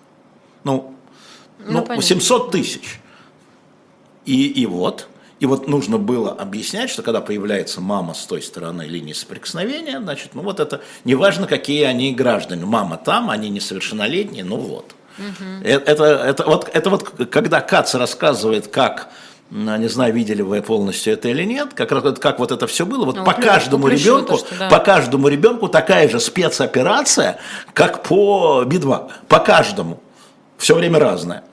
[0.64, 0.94] Ну,
[1.58, 3.00] ну, ну 700 тысяч.
[4.26, 5.08] И, и вот,
[5.44, 10.30] и вот нужно было объяснять, что когда появляется мама с той стороны линии соприкосновения, значит,
[10.32, 14.94] ну вот это, неважно, какие они граждане, мама там, они несовершеннолетние, ну вот.
[15.18, 15.64] Угу.
[15.64, 19.10] Это, это, вот, это вот когда Кац рассказывает, как
[19.50, 23.04] не знаю, видели вы полностью это или нет, как, как вот это все было.
[23.04, 24.68] Вот ну, по каждому ребенку, то, что, да.
[24.70, 27.36] по каждому ребенку такая же спецоперация,
[27.74, 29.10] как по Би-2.
[29.28, 30.00] По каждому.
[30.56, 31.44] Все время разное.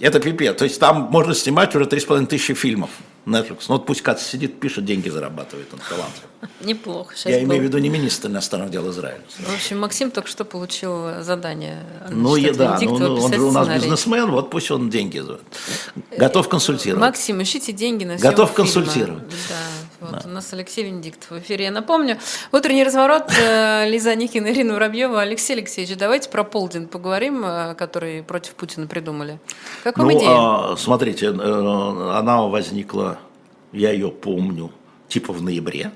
[0.00, 0.56] Это пипец.
[0.56, 2.90] То есть там можно снимать уже 3,5 тысячи фильмов.
[3.26, 3.64] Netflix.
[3.68, 6.24] Ну вот пусть Кац сидит, пишет, деньги зарабатывает, он талантлив.
[6.60, 7.16] Неплохо.
[7.16, 7.46] Сейчас Я был...
[7.46, 9.20] имею в виду не министр иностранных дел Израиля.
[9.38, 11.82] В общем, Максим только что получил задание.
[12.08, 15.20] Ну, и да, ну, ну, он же у нас бизнесмен, вот пусть он деньги
[16.16, 17.00] готов консультировать.
[17.00, 19.24] Максим, ищите деньги на Готов консультировать.
[19.28, 19.56] Да,
[20.10, 20.28] вот да.
[20.28, 21.66] у нас Алексей Венедиктов в эфире.
[21.66, 22.18] Я напомню,
[22.52, 28.22] утренний разворот, э, Лиза Никина, Ирина Воробьева, Алексей Алексеевич, давайте про полдень поговорим, э, который
[28.22, 29.38] против Путина придумали.
[29.84, 30.30] Как вам ну, идея?
[30.30, 33.18] А, смотрите, э, она возникла,
[33.72, 34.70] я ее помню,
[35.08, 35.92] типа в ноябре.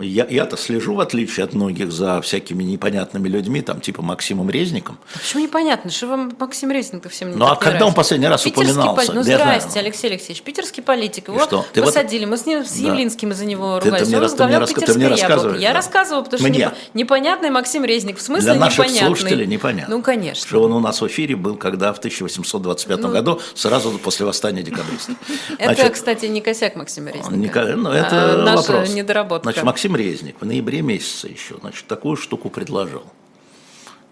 [0.00, 4.98] Я, я-то слежу, в отличие от многих, за всякими непонятными людьми, там, типа Максимом Резником.
[5.14, 5.90] А почему непонятно?
[5.90, 7.86] Что вам Максим Резник-то всем не Ну, а когда нравится?
[7.86, 9.06] он последний раз Питерский упоминался?
[9.06, 9.14] Пол...
[9.16, 11.28] Ну, здрасте, Алексей Алексеевич, питерский политик.
[11.28, 11.66] Его что?
[11.74, 12.30] Ты посадили, вот...
[12.30, 13.34] мы с, ним, с Явлинским да.
[13.34, 14.06] из-за него ругались.
[14.06, 14.72] Ты, ты он возглавлял рас...
[14.72, 15.58] питерское мне яблоко.
[15.58, 15.74] Я да.
[15.74, 16.70] рассказывала, потому что Мне.
[16.94, 18.16] непонятный Максим Резник.
[18.16, 19.06] В смысле Для наших непонятный?
[19.08, 19.96] слушателей непонятно.
[19.96, 20.48] Ну, конечно.
[20.48, 23.08] Что он у нас в эфире был, когда в 1825 ну...
[23.10, 25.16] году, сразу после восстания декабристов.
[25.58, 27.74] Это, кстати, не косяк Максима Резника.
[27.76, 29.44] Ну, это а наша недоработка.
[29.44, 33.02] Значит, Максим Резник в ноябре месяца еще, значит, такую штуку предложил.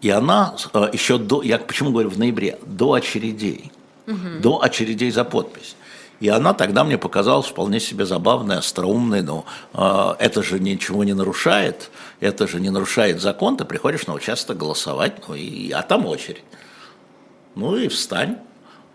[0.00, 3.70] И она э, еще до, я почему говорю в ноябре, до очередей,
[4.08, 4.40] угу.
[4.42, 5.76] до очередей за подпись.
[6.18, 11.14] И она тогда мне показалась вполне себе забавной, остроумной, но э, это же ничего не
[11.14, 16.04] нарушает, это же не нарушает закон, ты приходишь на участок голосовать, ну и, а там
[16.04, 16.42] очередь.
[17.54, 18.38] Ну и встань.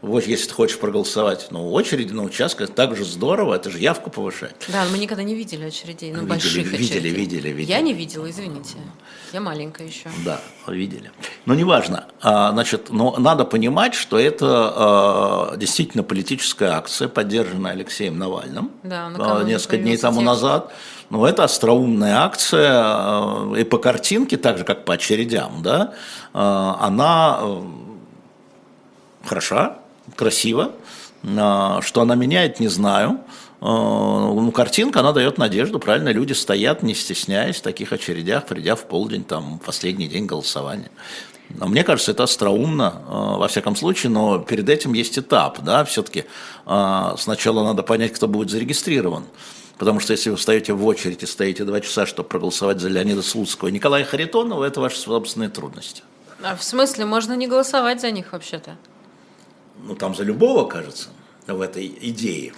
[0.01, 4.11] Вот, если ты хочешь проголосовать, ну, очереди на участках так же здорово, это же явку
[4.11, 4.55] повышает.
[4.67, 7.11] Да, мы никогда не видели очередей, ну, видели, больших видели, очередей.
[7.11, 8.75] Видели, видели, Я не видела, извините.
[9.33, 10.09] Я маленькая еще.
[10.23, 11.11] Да, видели.
[11.45, 12.05] Но неважно.
[12.21, 19.11] А, значит, но надо понимать, что это а, действительно политическая акция, поддержанная Алексеем Навальным да,
[19.17, 20.27] а, несколько дней тому текст.
[20.27, 20.73] назад.
[21.09, 25.93] Но это остроумная акция, и по картинке, так же, как по очередям, да,
[26.33, 27.39] она
[29.23, 29.77] хороша,
[30.15, 30.71] красиво.
[31.37, 33.19] А, что она меняет, не знаю.
[33.61, 38.75] А, ну, картинка, она дает надежду, правильно, люди стоят, не стесняясь в таких очередях, придя
[38.75, 40.91] в полдень, там, последний день голосования.
[41.49, 45.83] Но мне кажется, это остроумно, а, во всяком случае, но перед этим есть этап, да,
[45.85, 46.25] все-таки
[46.65, 49.25] сначала надо понять, кто будет зарегистрирован.
[49.77, 53.21] Потому что если вы встаете в очередь и стоите два часа, чтобы проголосовать за Леонида
[53.21, 56.01] Слуцкого и Николая Харитонова, это ваши собственные трудности.
[56.41, 58.77] А в смысле, можно не голосовать за них вообще-то?
[59.83, 61.09] Ну там за любого, кажется,
[61.47, 62.53] в этой идее.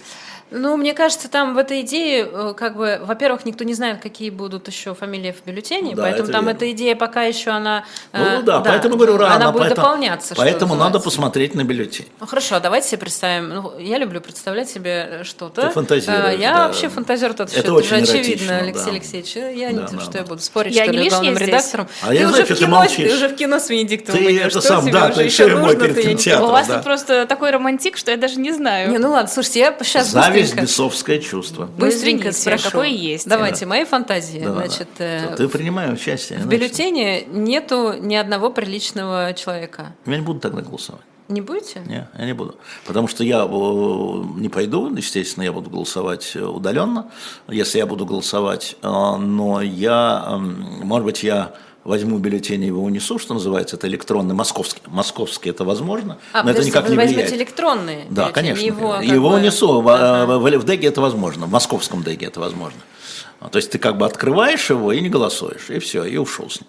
[0.50, 4.30] Ну, мне кажется, там в этой идее, э, как бы, во-первых, никто не знает, какие
[4.30, 6.56] будут еще фамилии в бюллетене, да, поэтому там верно.
[6.56, 7.84] эта идея пока еще она...
[8.12, 9.34] Ну э, да, да, поэтому говорю рано.
[9.34, 10.34] Она будет поэтому, дополняться.
[10.34, 12.06] Поэтому надо посмотреть на бюллетень.
[12.20, 13.48] Ну хорошо, давайте себе представим.
[13.48, 15.62] Ну, я люблю представлять себе что-то.
[15.62, 16.68] Ты фантазируешь, Я да.
[16.68, 18.90] вообще фантазер тот Это очень уже очевидно, Алексей да.
[18.90, 19.36] Алексеевич.
[19.36, 20.18] Я не да, что да.
[20.20, 21.48] я буду спорить, я что ли, главным здесь.
[21.48, 21.88] редактором.
[22.02, 23.10] А ты я знаю, что ты молчишь.
[23.10, 26.48] Ты уже в кино с Венедиктовым Ты это сам, да, ты еще мой перед кинотеатром.
[26.48, 28.90] У вас тут просто такой романтик, что я даже не знаю.
[28.90, 30.12] Не, ну ладно, слушайте, я сейчас
[30.46, 31.68] Зависть бесовская чувство.
[31.78, 32.64] Быстренько спрошу.
[32.64, 33.28] какое есть.
[33.28, 34.40] Давайте, мои фантазии.
[34.40, 35.36] Да, значит, да.
[35.36, 36.38] Ты принимай участие.
[36.38, 39.94] В бюллетене нету ни одного приличного человека.
[40.06, 41.02] Я не буду тогда голосовать.
[41.28, 41.82] Не будете?
[41.86, 42.56] Нет, я не буду.
[42.86, 47.10] Потому что я не пойду, естественно, я буду голосовать удаленно,
[47.48, 51.52] если я буду голосовать, но я, может быть, я
[51.88, 54.82] возьму бюллетень и его унесу, что называется, это электронный, московский.
[54.86, 57.40] Московский это возможно, а, но это никак вы не возьмете влияет.
[57.40, 58.64] электронные Да, конечно.
[58.64, 59.36] Его, его бы...
[59.36, 59.80] унесу.
[59.80, 60.26] Ага.
[60.26, 62.80] В, в, в ДЭГе это возможно, в московском ДЭГе это возможно.
[63.50, 66.60] То есть ты как бы открываешь его и не голосуешь, и все, и ушел с
[66.60, 66.68] ним.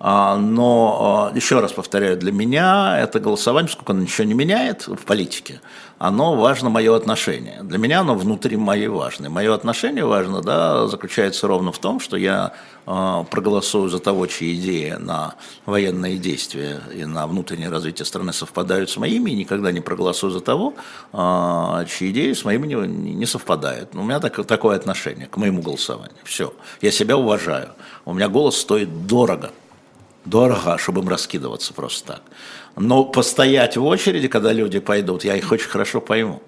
[0.00, 4.86] А, но, а, еще раз повторяю, для меня это голосование, сколько оно ничего не меняет
[4.86, 5.60] в политике,
[5.98, 7.60] оно важно мое отношение.
[7.64, 9.28] Для меня оно внутри моей важно.
[9.28, 12.52] Мое отношение важно, да, заключается ровно в том, что я
[12.86, 15.34] э, проголосую за того, чьи идеи на
[15.66, 20.40] военные действия и на внутреннее развитие страны совпадают с моими, и никогда не проголосую за
[20.40, 20.74] того,
[21.12, 23.96] чьи идеи с моими не совпадают.
[23.96, 26.14] У меня так, такое отношение к моему голосованию.
[26.22, 26.54] Все.
[26.80, 27.70] Я себя уважаю.
[28.04, 29.50] У меня голос стоит дорого
[30.24, 32.22] дорого, чтобы им раскидываться просто так.
[32.76, 36.42] Но постоять в очереди, когда люди пойдут, я их очень хорошо пойму.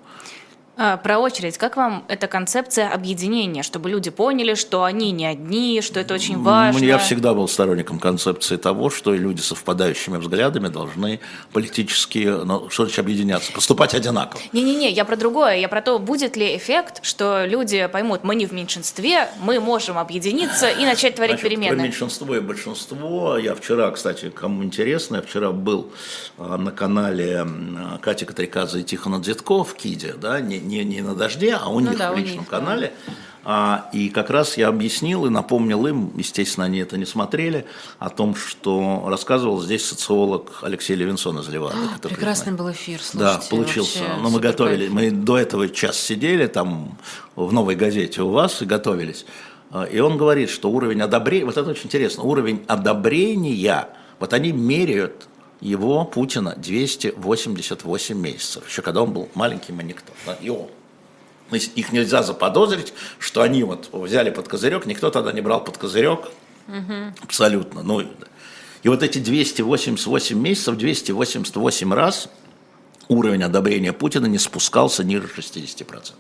[0.83, 1.59] А, про очередь.
[1.59, 6.39] Как вам эта концепция объединения, чтобы люди поняли, что они не одни, что это очень
[6.41, 6.83] важно?
[6.83, 11.21] Я всегда был сторонником концепции того, что люди с совпадающими взглядами должны
[11.53, 14.41] политически, ну, что значит объединяться, поступать одинаково.
[14.55, 15.57] Не-не-не, я про другое.
[15.57, 19.99] Я про то, будет ли эффект, что люди поймут, мы не в меньшинстве, мы можем
[19.99, 21.77] объединиться и начать творить Значит, перемены.
[21.77, 23.37] Про меньшинство и большинство.
[23.37, 25.93] Я вчера, кстати, кому интересно, я вчера был
[26.39, 27.47] а, на канале
[28.01, 31.81] Кати Катриказа и Тихона Дзитков в Киде, да, не, не, не на дожде, а у
[31.81, 32.93] ну них да, в личном них, канале.
[33.07, 33.13] Да.
[33.43, 37.65] А, и как раз я объяснил и напомнил им, естественно, они это не смотрели,
[37.99, 41.77] о том, что рассказывал здесь социолог Алексей Левинсон из Левада.
[41.97, 44.01] А, прекрасный был эфир, слушайте, Да, получился.
[44.21, 46.99] Но мы готовили, мы до этого час сидели там
[47.35, 49.25] в «Новой газете» у вас и готовились.
[49.71, 54.53] А, и он говорит, что уровень одобрения, вот это очень интересно, уровень одобрения, вот они
[54.53, 55.29] меряют
[55.61, 60.13] его, Путина, 288 месяцев, еще когда он был маленький никто.
[60.27, 60.69] Да, и он.
[61.51, 66.31] Их нельзя заподозрить, что они вот взяли под козырек, никто тогда не брал под козырек,
[66.69, 66.95] угу.
[67.23, 67.83] абсолютно.
[67.83, 68.01] Ну,
[68.83, 72.29] и вот эти 288 месяцев, 288 раз
[73.09, 76.13] уровень одобрения Путина не спускался ниже 60%.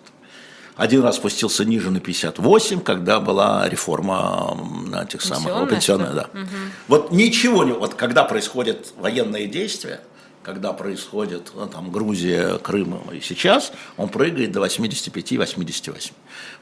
[0.80, 4.56] Один раз спустился ниже на 58, когда была реформа
[5.02, 6.26] этих самых пенсионных, да.
[6.32, 6.48] Угу.
[6.88, 10.00] Вот ничего не, вот когда происходят военные действия,
[10.42, 16.12] когда происходит ну, там, Грузия, Крым и сейчас, он прыгает до 85-88.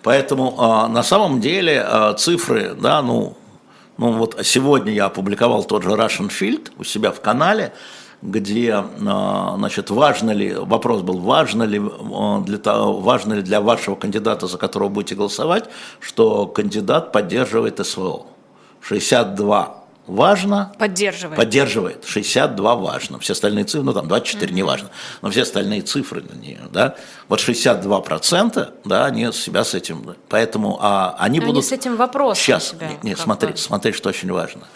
[0.02, 3.37] Поэтому а, на самом деле а, цифры, да, ну,
[3.98, 7.72] ну вот сегодня я опубликовал тот же Russian Field у себя в канале,
[8.22, 13.61] где, а, значит, важно ли, вопрос был, важно ли, а, для, того, важно ли для
[13.61, 15.64] вашего кандидата, за которого будете голосовать,
[16.00, 18.26] что кандидат поддерживает СВО.
[18.81, 20.72] 62 важно.
[20.78, 21.37] Поддерживает.
[21.37, 22.04] Поддерживает.
[22.07, 23.18] 62 важно.
[23.20, 24.54] Все остальные цифры, ну там 24 mm-hmm.
[24.54, 24.90] не важно,
[25.22, 26.24] но все остальные цифры,
[26.72, 26.96] да,
[27.28, 31.64] вот 62%, да, они себя с этим, поэтому а, они, они будут...
[31.64, 34.66] с этим вопросом Сейчас, нет, нет смотри, смотри, что очень важно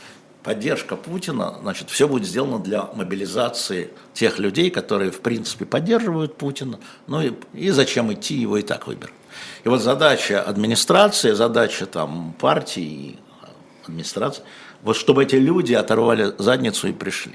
[0.43, 6.79] поддержка Путина, значит, все будет сделано для мобилизации тех людей, которые, в принципе, поддерживают Путина,
[7.07, 9.15] ну и, и зачем идти, его и так выберут.
[9.65, 13.19] И вот задача администрации, задача там партии,
[13.85, 14.43] администрации,
[14.83, 17.35] вот чтобы эти люди оторвали задницу и пришли.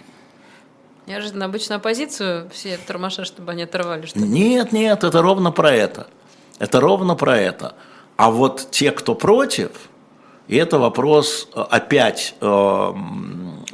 [1.07, 4.05] Неожиданно обычно оппозицию все тормоша, чтобы они оторвали.
[4.05, 6.07] Что нет, нет, это ровно про это.
[6.59, 7.75] Это ровно про это.
[8.17, 9.71] А вот те, кто против,
[10.47, 12.93] и это вопрос э, опять э,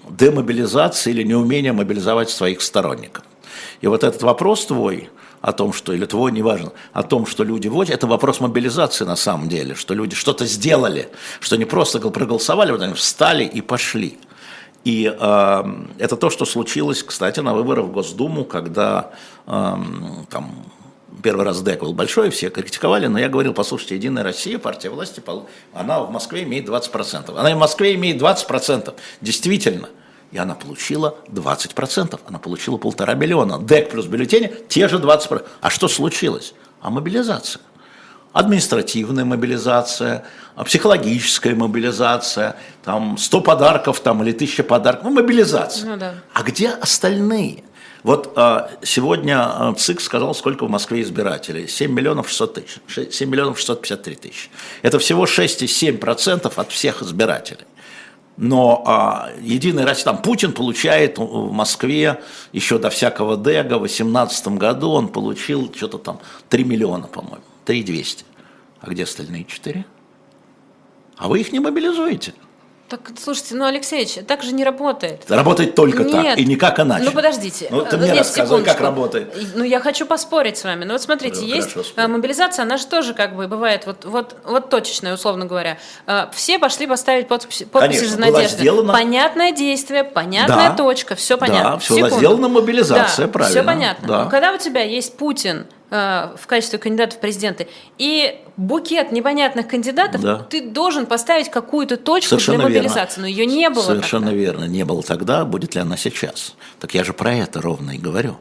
[0.09, 3.23] демобилизации или неумения мобилизовать своих сторонников.
[3.81, 5.09] И вот этот вопрос твой
[5.41, 9.17] о том, что, или твой, неважно, о том, что люди водят, это вопрос мобилизации на
[9.17, 11.09] самом деле, что люди что-то сделали,
[11.41, 14.17] что не просто проголосовали, вот они встали и пошли.
[14.85, 15.63] И э,
[15.97, 19.11] это то, что случилось, кстати, на выборах в Госдуму, когда
[19.45, 19.75] э,
[20.29, 20.65] там
[21.23, 25.23] первый раз ДЭК был большой, все критиковали, но я говорил, послушайте, Единая Россия, партия власти,
[25.73, 27.35] она в Москве имеет 20%.
[27.35, 29.89] Она в Москве имеет 20%, действительно.
[30.31, 33.59] И она получила 20%, она получила полтора миллиона.
[33.59, 35.45] ДЭК плюс бюллетени, те же 20%.
[35.61, 36.53] А что случилось?
[36.81, 37.61] А мобилизация.
[38.33, 40.25] Административная мобилизация,
[40.65, 45.87] психологическая мобилизация, там 100 подарков там, или 1000 подарков, ну, мобилизация.
[45.87, 46.15] Ну, да.
[46.33, 47.63] А где остальные?
[48.03, 51.67] Вот а, сегодня а, ЦИК сказал, сколько в Москве избирателей.
[51.67, 54.49] 7 миллионов 600 тысяч, 7 миллионов 653 тысячи.
[54.81, 57.65] Это всего 6,7% от всех избирателей.
[58.35, 64.47] Но а, Единая Россия, там Путин получает в Москве еще до всякого ДЭГа в 2018
[64.49, 68.25] году он получил что-то там 3 миллиона, по-моему, 3 200.
[68.81, 69.85] А где остальные 4?
[71.15, 72.33] А вы их не мобилизуете.
[72.89, 75.29] Так, слушайте, ну, Алексеевич, так же не работает.
[75.29, 76.11] Работает только Нет.
[76.11, 77.05] так, и никак иначе.
[77.05, 77.67] Ну, подождите.
[77.71, 78.73] Ну, ты мне Нет, рассказывай, секундочку.
[78.73, 79.35] как работает.
[79.55, 80.83] Ну, я хочу поспорить с вами.
[80.83, 84.35] Ну, вот смотрите, ну, есть хорошо, мобилизация, она же тоже как бы бывает вот, вот,
[84.43, 85.77] вот точечная, условно говоря.
[86.05, 88.57] А, все пошли поставить подписи, подписи Конечно, за надежду.
[88.57, 88.93] Сделано...
[88.93, 91.71] Понятное действие, понятная да, точка, все понятно.
[91.71, 93.61] Да, все была сделана мобилизация, да, правильно.
[93.61, 94.07] Все понятно.
[94.07, 94.23] Да.
[94.25, 97.67] Но когда у тебя есть Путин, в качестве кандидата в президенты,
[97.99, 100.39] и букет непонятных кандидатов, Да.
[100.49, 102.89] ты должен поставить какую-то точку Совершенно для верно.
[102.89, 103.21] мобилизации.
[103.21, 103.83] Но ее не было.
[103.83, 104.39] Совершенно тогда.
[104.41, 104.63] верно.
[104.65, 106.55] Не было тогда, будет ли она сейчас.
[106.79, 108.37] Так я же про это ровно и говорю.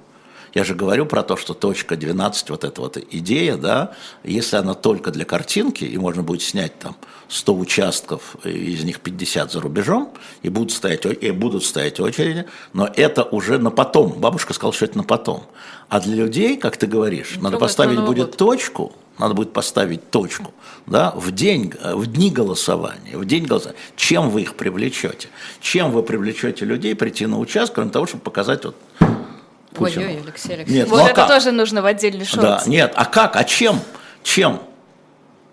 [0.55, 4.75] Я же говорю про то, что точка 12, вот эта вот идея, да, если она
[4.75, 6.95] только для картинки, и можно будет снять там
[7.29, 10.13] 100 участков, из них 50 за рубежом,
[10.43, 14.13] и будут стоять, и будут стоять очереди, но это уже на потом.
[14.13, 15.45] Бабушка сказала, что это на потом.
[15.93, 18.37] А для людей, как ты говоришь, надо Трогать поставить на будет год.
[18.39, 20.55] точку, надо будет поставить точку,
[20.87, 23.79] да, в день, э, в дни голосования, в день голосования.
[23.95, 25.29] Чем вы их привлечете?
[25.61, 28.75] Чем вы привлечете людей прийти на участок, кроме того, чтобы показать вот
[29.75, 30.07] Путину?
[30.07, 30.69] Ой-ой, Алексей Алексеевич.
[30.71, 31.29] Нет, Вот ну а это как?
[31.29, 32.41] тоже нужно в отдельный шорт.
[32.41, 33.79] Да, нет, а как, а чем?
[34.23, 34.63] Чем?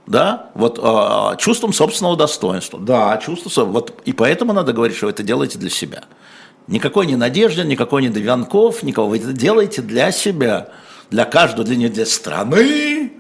[0.08, 2.80] Да, вот а, чувством собственного достоинства.
[2.80, 6.06] Да, чувство, вот и поэтому надо говорить, что вы это делаете для себя.
[6.70, 9.10] Никакой не Надежды, никакой не Довянков, никого.
[9.10, 10.70] Вы это делаете для себя,
[11.10, 13.14] для каждого, для не для страны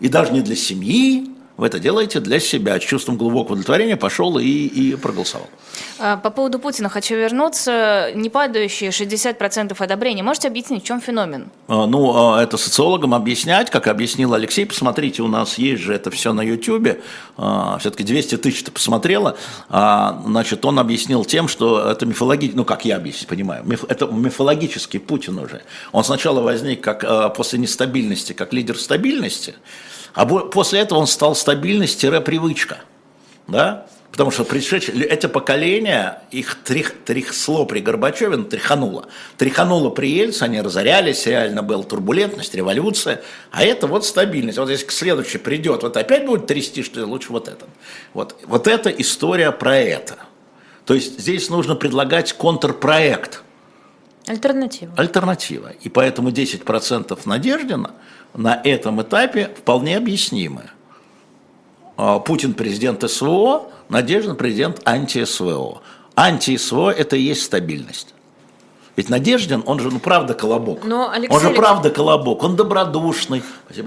[0.00, 1.33] и даже не для семьи.
[1.56, 2.80] Вы это делаете для себя.
[2.80, 5.48] С чувством глубокого удовлетворения пошел и, и проголосовал.
[6.00, 8.10] А, По поводу Путина хочу вернуться.
[8.14, 10.24] Не падающие 60% одобрения.
[10.24, 11.50] Можете объяснить, в чем феномен?
[11.68, 14.66] А, Ну, а, это социологам объяснять, как объяснил Алексей.
[14.66, 17.00] Посмотрите, у нас есть же это все на Ютьюбе.
[17.78, 19.36] Все-таки 200 тысяч-то посмотрело.
[19.68, 24.98] А, Значит, он объяснил тем, что это мифологический, ну, как я объясню, понимаю, это мифологический
[24.98, 25.62] Путин уже.
[25.92, 29.54] Он сначала возник как после нестабильности, как лидер стабильности,
[30.14, 32.78] а после этого он стал стабильность-привычка.
[33.48, 33.86] Да?
[34.14, 39.06] Потому что пришедшие, эти поколения, их трих, трясло при Горбачеве, ну, тряхануло.
[39.38, 43.24] Тряхануло при Ельце, они разорялись, реально была турбулентность, революция.
[43.50, 44.56] А это вот стабильность.
[44.56, 47.66] Вот если следующий придет, вот опять будет трясти, что лучше вот это.
[48.12, 50.14] Вот, вот эта история про это.
[50.86, 53.42] То есть здесь нужно предлагать контрпроект,
[54.28, 54.94] Альтернатива.
[54.96, 55.72] альтернатива.
[55.82, 57.90] И поэтому 10% Надеждина
[58.34, 60.70] на этом этапе вполне объяснимы.
[61.96, 65.82] А, Путин президент СВО, Надеждин президент анти-СВО.
[66.16, 68.14] Анти-СВО– это и есть стабильность.
[68.96, 70.84] Ведь Надеждин, он же, ну, правда, колобок.
[70.84, 72.44] Но, Алексей он же правда колобок.
[72.44, 73.42] Он добродушный,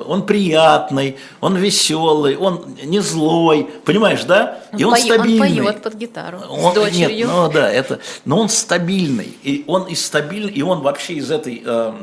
[0.06, 3.70] он приятный, он веселый, он не злой.
[3.86, 4.60] Понимаешь, да?
[4.78, 5.60] И он, пое- стабильный.
[5.60, 7.08] Он поет под гитару Он- с дочерью.
[7.10, 11.32] Нет, ну да, это, но он стабильный, и он из стабильный, и он вообще из
[11.32, 11.94] этой, э,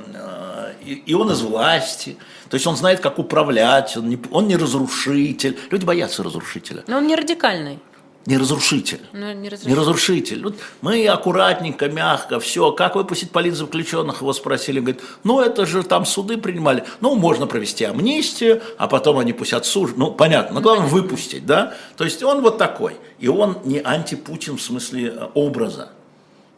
[0.87, 2.17] и, и он из власти,
[2.49, 5.59] то есть он знает, как управлять, он не, он не разрушитель.
[5.71, 6.85] Люди боятся разрушителя.
[6.87, 7.79] Но он не радикальный.
[8.27, 9.01] Не разрушитель.
[9.13, 9.79] Ну, не Не разрешил.
[9.79, 10.43] разрушитель.
[10.43, 12.73] Вот мы аккуратненько, мягко, все.
[12.73, 14.81] Как выпустить политзаключенных, его спросили.
[14.81, 16.85] Говорит, ну это же там суды принимали.
[17.01, 19.99] Ну, можно провести амнистию, а потом они пусть отсуждают.
[19.99, 20.55] Ну, понятно.
[20.55, 21.75] Но главное выпустить, да?
[21.99, 22.97] То есть он вот такой.
[23.19, 25.91] И он не антипутин в смысле э, образа.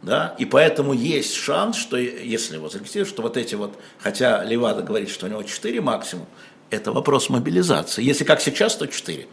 [0.03, 0.34] Да?
[0.38, 5.09] И поэтому есть шанс, что если его зарегистрируют, что вот эти вот, хотя Левада говорит,
[5.11, 6.26] что у него 4 максимум,
[6.70, 8.03] это вопрос мобилизации.
[8.05, 9.26] Если как сейчас, то 4.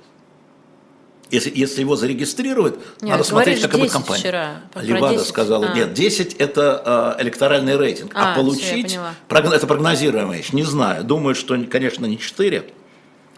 [1.32, 4.20] Если, если его зарегистрируют, Нет, надо смотреть, какая будет 10 компания.
[4.20, 4.62] вчера.
[4.76, 5.28] Левада 10.
[5.28, 5.74] сказала, А.
[5.74, 9.14] нет, 10 это э, электоральный рейтинг, а, А, получить, поняла.
[9.28, 12.66] прогно- это прогнозируемая вещь, не знаю, думаю, что, конечно, не 4,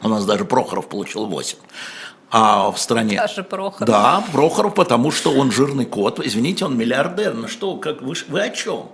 [0.01, 1.57] у нас даже Прохоров получил 8.
[2.32, 3.17] А в стране...
[3.17, 3.88] Даже Прохоров.
[3.88, 6.19] Да, Прохоров, потому что он жирный кот.
[6.19, 7.34] Извините, он миллиардер.
[7.34, 8.89] Ну что, как вы, вы о чем?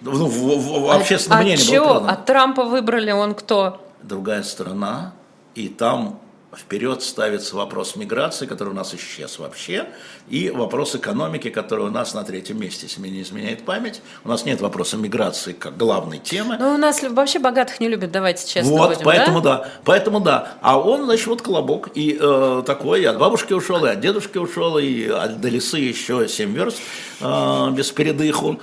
[0.00, 1.84] Ну, в, в- в общественном а мнении было чё?
[1.84, 2.12] продано.
[2.12, 3.80] А Трампа выбрали, он кто?
[4.02, 5.12] Другая страна,
[5.54, 6.20] и там
[6.56, 9.86] вперед ставится вопрос миграции, который у нас исчез вообще,
[10.28, 14.00] и вопрос экономики, который у нас на третьем месте, если мне не изменяет память.
[14.24, 16.56] У нас нет вопроса миграции как главной темы.
[16.58, 19.58] Ну, у нас вообще богатых не любят, давайте честно Вот, будем, поэтому да?
[19.58, 19.70] да?
[19.84, 20.54] поэтому да.
[20.62, 24.38] А он, значит, вот колобок, и э, такой, и от бабушки ушел, и от дедушки
[24.38, 26.78] ушел, и от, до лесы еще 7 верст
[27.20, 28.60] э, без передыху.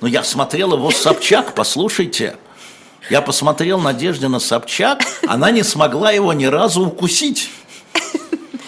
[0.00, 2.36] Но я смотрел его Собчак, послушайте.
[3.10, 7.50] Я посмотрел Надеждина Собчак, она не смогла его ни разу укусить.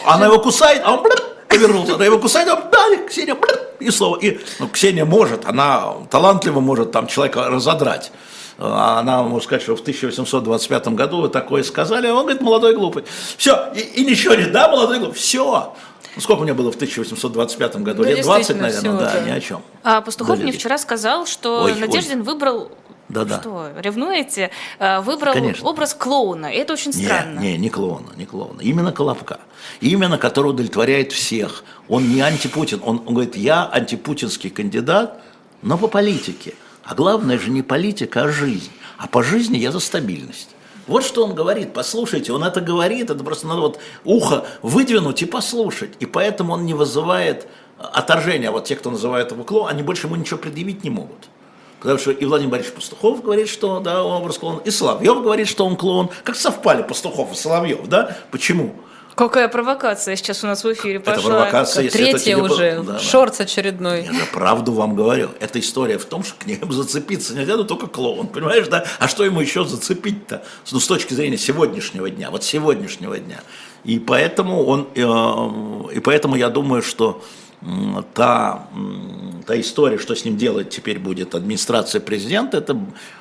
[0.04, 1.06] Она его кусает, а он
[1.48, 1.94] повернулся.
[1.94, 3.36] Она его кусает, а он дали, Ксения,
[3.78, 4.18] и слово.
[4.18, 8.10] И, ну, Ксения может, она талантливо может там человека разодрать.
[8.58, 13.04] Она может сказать, что в 1825 году вы такое сказали, а он говорит, молодой глупый.
[13.36, 15.72] Все, и, и ничего не, да, молодой глупый, все.
[16.14, 18.02] Ну, сколько у меня было в 1825 году?
[18.02, 19.30] Да, Лет 20, действительно, наверное, да, да.
[19.30, 19.62] ни о чем.
[19.82, 21.80] А Пастухов мне вчера сказал, что Ой, ой.
[21.80, 22.22] Надеждин
[23.12, 23.24] выбрал...
[23.26, 23.40] Да-да.
[23.40, 24.50] Что, ревнуете?
[24.78, 25.68] А, Выбрал Конечно.
[25.68, 26.46] образ клоуна.
[26.46, 27.38] Это очень странно.
[27.38, 28.60] Не, не, не клоуна, не клоуна.
[28.60, 29.40] Именно Колобка.
[29.80, 31.64] Именно который удовлетворяет всех.
[31.88, 32.80] Он не антипутин.
[32.84, 35.20] Он, он говорит, я антипутинский кандидат,
[35.62, 36.54] но по политике.
[36.84, 38.72] А главное же не политика, а жизнь.
[38.98, 40.50] А по жизни я за стабильность.
[40.86, 45.26] Вот что он говорит, послушайте, он это говорит, это просто надо вот ухо выдвинуть и
[45.26, 45.90] послушать.
[46.00, 47.46] И поэтому он не вызывает
[47.78, 48.50] отторжения.
[48.50, 51.28] Вот те, кто называет его клоун, они больше ему ничего предъявить не могут.
[51.82, 55.66] Потому что и Владимир Борисович Пастухов говорит, что да, образ клоун, и Соловьев говорит, что
[55.66, 56.10] он клоун.
[56.22, 58.16] Как совпали Пастухов и Соловьев, да?
[58.30, 58.74] Почему?
[59.16, 61.20] Какая провокация сейчас у нас в эфире пошла.
[61.20, 62.82] Это провокация, если это Третья тебе по- уже.
[62.82, 62.98] да, да.
[62.98, 64.04] Шортс очередной.
[64.04, 65.30] Я же правду вам говорю.
[65.40, 68.86] Эта история в том, что к ним зацепиться нельзя, но только клоун, понимаешь, да?
[69.00, 70.42] А что ему еще зацепить-то?
[70.70, 73.40] Ну, с точки зрения сегодняшнего дня, вот сегодняшнего дня.
[73.84, 77.22] И поэтому он, э, и поэтому я думаю, что
[78.14, 78.66] та,
[79.46, 82.76] та история, что с ним делать теперь будет администрация президента, это э,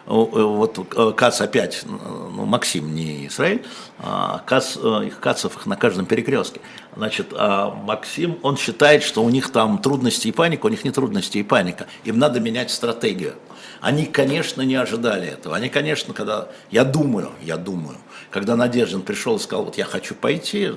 [0.07, 3.63] э, вот э, Кац опять, ну, Максим, не Израиль,
[3.99, 6.59] а Кац, их Кацев их на каждом перекрестке.
[6.95, 10.91] Значит, а Максим, он считает, что у них там трудности и паника, у них не
[10.91, 11.85] трудности и паника.
[12.03, 13.35] Им надо менять стратегию.
[13.79, 15.55] Они, конечно, не ожидали этого.
[15.55, 17.97] Они, конечно, когда, я думаю, я думаю,
[18.31, 20.71] когда Надеждин пришел и сказал, вот я хочу пойти,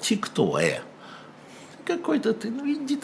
[0.00, 0.80] ты кто, э?
[1.88, 2.98] Какой-то ты, ну иди.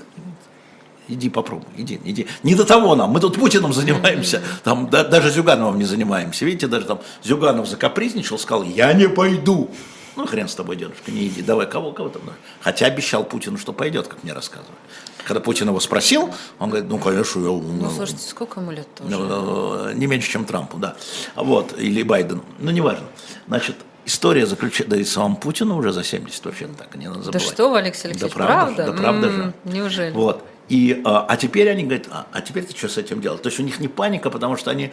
[1.09, 2.27] Иди попробуй, иди, иди.
[2.43, 6.45] Не до того нам, мы тут Путиным занимаемся, там да- даже Зюгановым не занимаемся.
[6.45, 9.71] Видите, даже там Зюганов закапризничал, сказал, я не пойду.
[10.17, 12.23] Ну, хрен с тобой, дедушка, не иди, давай, кого, кого там.
[12.25, 12.39] давай».
[12.61, 14.79] Хотя обещал Путину, что пойдет, как мне рассказывают.
[15.27, 17.47] Когда Путин его спросил, он говорит, ну, конечно, я...
[17.47, 19.11] Ну, слушайте, сколько ему лет тоже?
[19.11, 20.95] Ну, Не меньше, чем Трампу, да.
[21.35, 22.45] Вот, или Байдену.
[22.59, 23.07] Ну, неважно.
[23.49, 27.25] Значит, история заключается, да и самому Путину уже за 70 вообще так не надо Да
[27.25, 27.43] забывать.
[27.49, 28.85] что вы, Алексей Алексеевич, Да правда, правда?
[28.87, 29.53] же, да правда М, же.
[29.65, 30.11] Неужели?
[30.13, 30.45] Вот.
[30.69, 33.43] И, а, а теперь они говорят, а, а теперь ты что с этим делать?
[33.43, 34.93] То есть у них не паника, потому что они,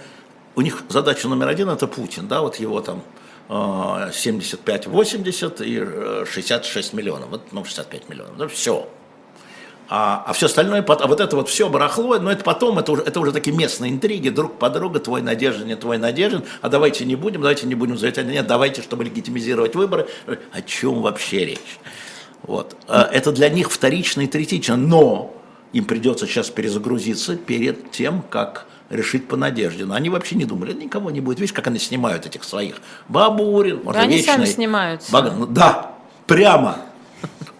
[0.56, 3.04] у них задача номер один это Путин, да, вот его там
[3.50, 8.88] а, 75-80 и э, 66 миллионов, вот, ну 65 миллионов, да, все.
[9.94, 13.02] А, а все остальное, а вот это вот все барахло, но это потом, это уже,
[13.04, 17.18] это уже такие местные интриги, друг подруга, твой надежден, не твой надежден, а давайте не
[17.18, 20.08] будем, давайте не будем заявлять, нет, давайте, чтобы легитимизировать выборы.
[20.54, 21.80] О чем вообще речь?
[22.44, 22.78] Вот.
[22.88, 25.36] А Это для них вторично и третично, но
[25.74, 29.84] им придется сейчас перезагрузиться перед тем, как решить по надежде.
[29.84, 31.42] Но они вообще не думали, никого не будет.
[31.42, 32.76] Видишь, как они снимают этих своих.
[33.10, 34.54] Бабурин, может, они сами вечный.
[34.54, 35.12] снимаются.
[35.12, 35.92] Бага- ну да,
[36.28, 36.78] прямо.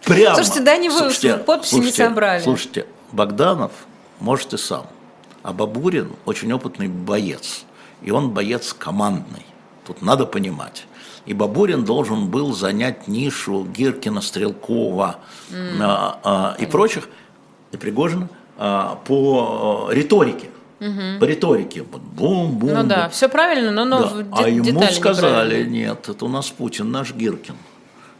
[0.04, 0.36] Прямо.
[0.36, 1.10] Слушайте, да они вы
[1.46, 2.42] подписи не собрали.
[2.42, 3.72] Слушайте, Богданов
[4.20, 4.86] может и сам.
[5.42, 7.64] А Бабурин очень опытный боец.
[8.02, 9.44] И он боец командный.
[9.86, 10.86] Тут надо понимать.
[11.26, 15.16] И Бабурин должен был занять нишу Гиркина, Стрелкова
[15.80, 17.08] а, а, и прочих,
[17.70, 20.48] и Пригожина, а, по э, риторике.
[21.20, 21.84] По риторике.
[21.84, 22.74] Бум-бум.
[22.74, 24.24] Ну да, все правильно, но, но Да.
[24.32, 27.54] А ему сказали, нет, это у нас Путин, наш Гиркин.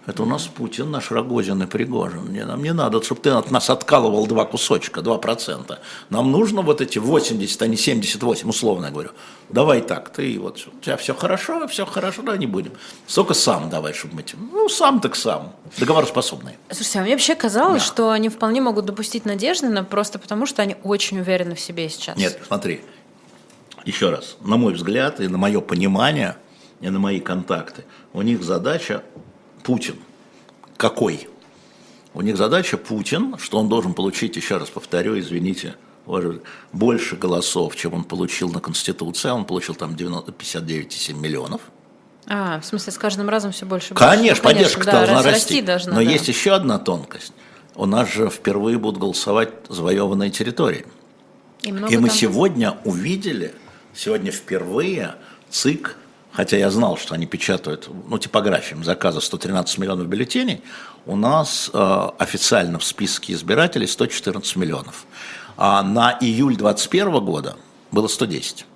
[0.04, 2.22] Это у нас Путин, наш Рогозин и Пригожин.
[2.24, 5.78] Мне, нам не надо, чтобы ты от нас откалывал два кусочка, 2%.
[6.10, 9.10] Нам нужно вот эти 80, а не 78, условно говорю.
[9.48, 12.72] Давай так, ты вот, у тебя все хорошо, все хорошо, да, не будем.
[13.14, 14.24] Только сам давай, чтобы мы...
[14.50, 15.52] Ну, сам так сам.
[15.78, 16.54] Договороспособный.
[16.70, 17.86] Слушайте, а мне вообще казалось, Да.
[17.86, 22.16] что они вполне могут допустить Надеждина просто потому, что они очень уверены в себе сейчас.
[22.16, 22.80] Нет, смотри,
[23.84, 26.36] еще раз, на мой взгляд и на мое понимание,
[26.80, 29.04] и на мои контакты, у них задача
[29.62, 29.96] Путин.
[30.76, 31.28] Какой?
[32.14, 35.76] У них задача Путин, что он должен получить, еще раз повторю, извините,
[36.72, 41.60] больше голосов, чем он получил на Конституции, он получил там 90 59,7 миллионов.
[42.26, 44.04] А, в смысле, с каждым разом все больше и больше.
[44.10, 45.62] Конечно, Ну, поддержка да, должна рас- расти.
[45.62, 46.10] должна, Но да.
[46.10, 47.32] есть еще одна тонкость.
[47.74, 50.84] У нас же впервые будут голосовать завоеванные территории.
[51.62, 53.54] И, И мы там- сегодня увидели,
[53.94, 55.14] сегодня впервые
[55.50, 55.96] ЦИК,
[56.32, 60.62] хотя я знал, что они печатают, ну, типографиям заказа 113 миллионов бюллетеней,
[61.06, 65.06] у нас э, официально в списке избирателей 114 миллионов.
[65.56, 67.56] А на июль 2021 года
[67.90, 68.66] было 110.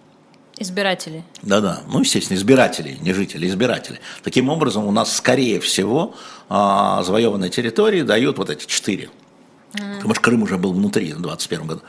[0.59, 1.23] Избиратели.
[1.43, 3.99] Да-да, ну, естественно, избирателей, не жителей, избирателей.
[4.23, 6.15] Таким образом, у нас, скорее всего,
[6.49, 9.11] а, завоеванные территории дают вот эти четыре.
[9.73, 11.83] Потому что Крым уже был внутри в 2021 году.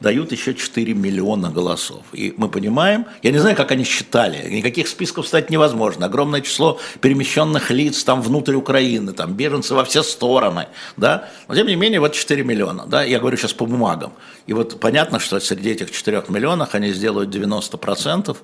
[0.00, 2.04] Дают еще 4 миллиона голосов.
[2.12, 6.06] И мы понимаем, я не знаю, как они считали, никаких списков стать невозможно.
[6.06, 10.68] Огромное число перемещенных лиц там внутрь Украины, там беженцы во все стороны.
[10.96, 11.28] Да?
[11.48, 12.86] Но тем не менее, вот 4 миллиона.
[12.86, 13.02] Да?
[13.04, 14.12] Я говорю сейчас по бумагам.
[14.46, 18.36] И вот понятно, что среди этих 4 миллионов они сделают 90%.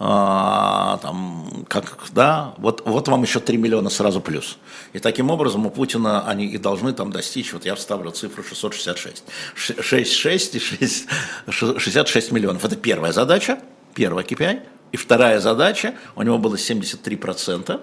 [0.00, 2.54] А, там, как, да?
[2.58, 4.58] вот, вот вам еще 3 миллиона сразу плюс.
[4.92, 9.24] И таким образом у Путина они и должны там достичь, вот я вставлю цифру 666.
[9.56, 11.08] 6,6 и 6,
[11.48, 12.64] 66 миллионов.
[12.64, 13.60] Это первая задача,
[13.94, 14.62] первая KPI.
[14.92, 17.80] И вторая задача, у него было 73%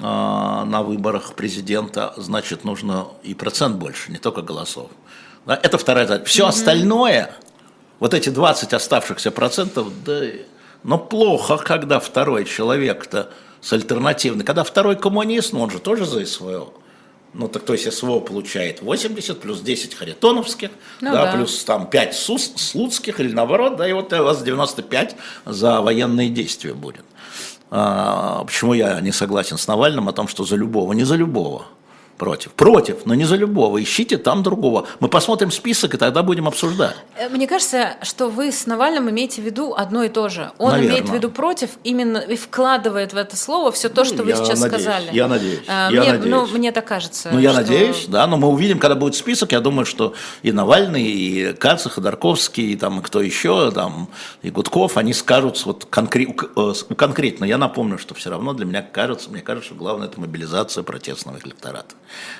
[0.00, 4.90] а, на выборах президента, значит, нужно и процент больше, не только голосов.
[5.46, 6.26] Это вторая задача.
[6.26, 7.34] Все остальное,
[7.98, 10.22] вот эти 20 оставшихся процентов, да,
[10.84, 16.24] но плохо, когда второй человек-то с альтернативной, когда второй коммунист, ну он же тоже за
[16.24, 16.72] СВО,
[17.34, 20.70] Ну, так то есть СВО получает 80, плюс 10 харитоновских,
[21.00, 21.32] Ну да, да.
[21.32, 26.30] плюс там 5 сус, слуцких или наоборот, да, и вот у вас 95 за военные
[26.30, 27.04] действия будет.
[27.70, 31.66] А, почему я не согласен с Навальным о том, что за любого, не за любого.
[32.18, 32.52] Против.
[32.52, 33.80] Против, но не за любого.
[33.80, 34.86] Ищите там другого.
[34.98, 36.96] Мы посмотрим список, и тогда будем обсуждать.
[37.16, 40.50] Э, Мне кажется, что вы с Навальным имеете в виду одно и то же.
[40.58, 40.90] Он Наверно.
[40.90, 44.32] имеет в виду против именно и вкладывает в это слово все то, Ну, что вы
[44.32, 45.10] сейчас надеюсь, сказали.
[45.12, 46.30] я надеюсь, А, я мне, надеюсь.
[46.34, 47.30] Ну, мне так кажется.
[47.32, 50.50] Ну, я что- надеюсь, да, но мы увидим, когда будет список, я думаю, что и
[50.50, 54.08] Навальный, и Кац, и Ходорковский, и там, и кто еще, там,
[54.42, 57.44] и Гудков, они скажут вот конкре- э, конкретно.
[57.44, 61.38] Я напомню, что все равно для меня кажется, мне кажется, что главное это мобилизация протестного
[61.44, 61.94] электората.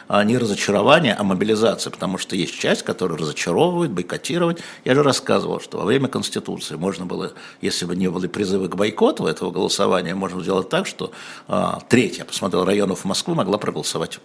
[0.08, 4.60] А не разочарование, а мобилизация, потому что есть часть, которая разочаровывает, бойкотировать.
[4.84, 8.76] Я же рассказывал, что во время Конституции можно было, если бы не были призывы к
[8.76, 11.12] бойкоту этого голосования, можно сделать так, что
[11.46, 14.20] а, треть, я посмотрел, районов Москвы могла проголосовать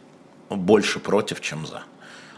[0.49, 1.83] больше против, чем за.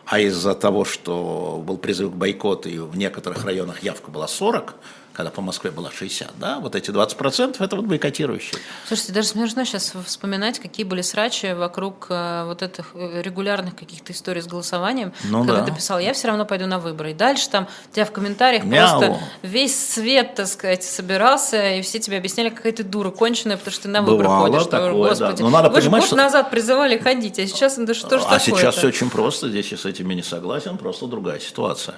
[0.05, 4.75] А из-за того, что был призыв к бойкоту, и в некоторых районах явка была 40,
[5.15, 8.59] когда по Москве была 60, да, вот эти 20% это вот бойкотирующие.
[8.87, 14.11] Слушайте, даже смешно сейчас вспоминать, какие были срачи вокруг э, вот этих э, регулярных каких-то
[14.11, 15.13] историй с голосованием.
[15.23, 15.65] Ну когда да.
[15.67, 17.11] ты писал, я все равно пойду на выборы.
[17.11, 18.99] И дальше там у тебя в комментариях Мяу.
[18.99, 23.71] просто весь свет, так сказать, собирался, и все тебе объясняли, какая ты дура конченая, потому
[23.73, 24.63] что ты на выборы Бывало ходишь.
[24.65, 25.09] такое, Ой, да.
[25.09, 28.21] Господи, Но надо вы понимать, год что- назад призывали ходить, а сейчас да что ж
[28.25, 31.95] а такое сейчас все очень просто, здесь я с этими не согласен, просто другая ситуация.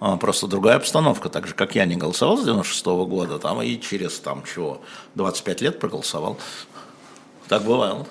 [0.00, 3.80] А, Просто другая обстановка, так же, как я не голосовал с 96 года, там и
[3.80, 4.80] через, там, чего,
[5.16, 6.38] 25 лет проголосовал.
[7.48, 8.06] Так бывало.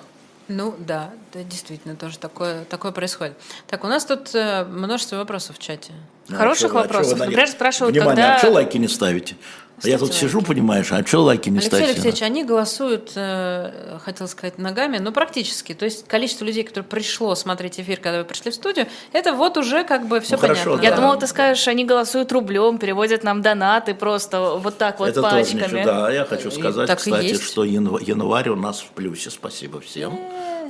[0.48, 3.34] Ну да, да, действительно, тоже такое, такое происходит.
[3.66, 5.92] Так, у нас тут э, множество вопросов в чате.
[6.30, 7.12] Хороших а вы- а чё вопросов.
[7.18, 9.36] них- Например, спрашивают, Внимание, когда- а что лайки не ставите?
[9.84, 11.90] А я тут сижу, понимаешь, а что лайки не Алексей ставите?
[11.92, 15.72] Алексеевич, они голосуют, э, хотел сказать, ногами, но практически.
[15.74, 19.56] То есть количество людей, которые пришло смотреть эфир, когда вы пришли в студию, это вот
[19.56, 20.84] уже как бы все Ну, хорошо, понятно.
[20.84, 20.96] Я Да.
[20.96, 25.36] думала, ты скажешь, они голосуют рублем, переводят нам донаты просто вот так вот Это тоже
[25.36, 25.60] пачками.
[25.62, 25.84] ничего.
[25.84, 29.30] Да, я хочу сказать, так и кстати, что янв- январь у нас в плюсе.
[29.30, 30.18] Спасибо всем.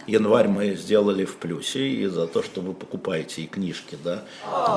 [0.08, 4.22] Январь мы сделали в плюсе и за то, что вы покупаете и книжки, да.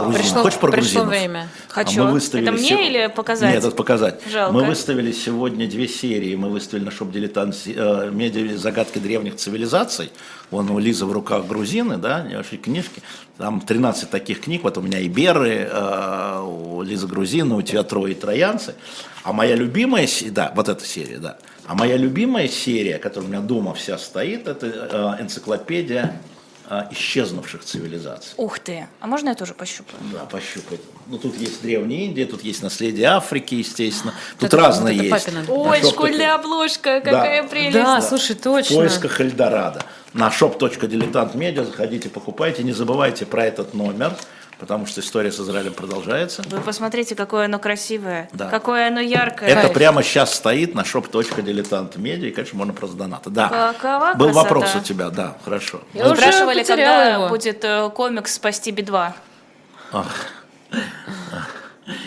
[0.04, 0.22] грузин.
[0.22, 1.08] Пришло- Хочешь про пришло грузинов?
[1.08, 1.48] время.
[1.70, 2.02] Хочу.
[2.02, 3.54] А мы выставили Это мне сего- или показать?
[3.56, 4.20] Нет, это показать.
[4.30, 4.54] Жалко.
[4.54, 6.36] Мы выставили сегодня две серии.
[6.36, 10.12] Мы выставили на шоп дилетант э, медиа загадки древних цивилизаций.
[10.52, 12.28] Вон у Лизы в руках грузины, да,
[12.62, 13.02] книжки.
[13.38, 14.64] Там 13 таких книг.
[14.64, 18.76] Вот у меня Иберы, э, у Лизы грузины, у тебя трое троянцы.
[19.24, 21.38] А моя любимая, се- да, вот эта серия, да.
[21.72, 26.22] А моя любимая серия, которая у меня дома вся стоит, это э, энциклопедия
[26.70, 28.34] э, исчезнувших цивилизаций.
[28.36, 28.90] Ух ты.
[29.00, 29.98] А можно я тоже пощупаю?
[30.12, 30.82] Да, пощупать.
[31.08, 34.14] Ну, тут есть Древняя Индия, тут есть наследие Африки, естественно.
[34.38, 35.26] Тут Это- разные вот это есть.
[35.26, 35.46] папина.
[35.48, 37.48] Ой, школьная обложка, какая Да.
[37.48, 37.74] прелесть.
[37.74, 38.76] Да, слушай, В точно.
[38.76, 39.82] поисках Эльдорадо.
[40.12, 42.64] На shop.diletantmedia заходите, покупайте.
[42.64, 44.14] Не забывайте про этот номер,
[44.62, 46.44] потому что история с Израилем продолжается.
[46.46, 48.48] Вы посмотрите, какое оно красивое, Да.
[48.48, 49.50] какое оно яркое.
[49.50, 49.74] Это Кайф.
[49.74, 53.30] прямо сейчас стоит на shop.diletantmedia, и, конечно, можно просто донаты.
[53.32, 53.74] Да.
[53.74, 54.44] Какова Был красота.
[54.44, 55.82] вопрос у тебя, да, хорошо.
[55.94, 57.30] Я Вы уже спрашивали, потеряла когда его.
[57.30, 59.12] будет э, комикс «Спасти Би-2».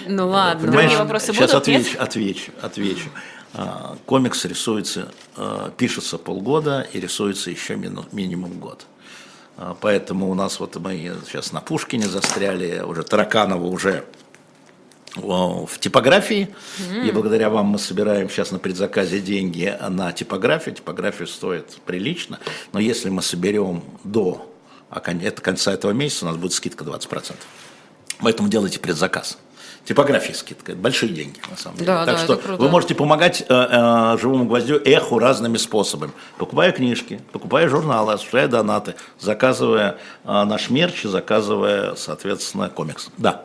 [0.06, 0.60] Ну ладно.
[0.60, 1.80] Понимаешь, Другие вопросы сейчас будут, нет?
[1.82, 3.08] отвечу, отвечу, отвечу.
[3.56, 8.86] А, Комикс рисуется, а, пишется полгода и рисуется еще минимум год.
[9.56, 10.96] А, Поэтому у нас вот мы
[11.26, 14.04] сейчас на Пушкине застряли, уже Тараканова уже
[15.16, 16.54] в типографии,
[17.04, 20.74] и благодаря вам мы собираем сейчас на предзаказе деньги на типографию.
[20.74, 22.40] Типография стоит прилично,
[22.72, 24.50] но если мы соберем до
[24.90, 27.34] это конца этого месяца, у нас будет скидка 20%.
[28.20, 29.38] Поэтому делайте предзаказ.
[29.86, 31.86] Это большие деньги на самом деле.
[31.86, 32.62] Да, так да, что круто.
[32.62, 36.12] вы можете помогать э, э, живому гвоздю эху разными способами.
[36.38, 43.10] Покупая книжки, покупая журналы, осуществляя донаты, заказывая э, наш мерч, заказывая, соответственно, комикс.
[43.18, 43.42] Да.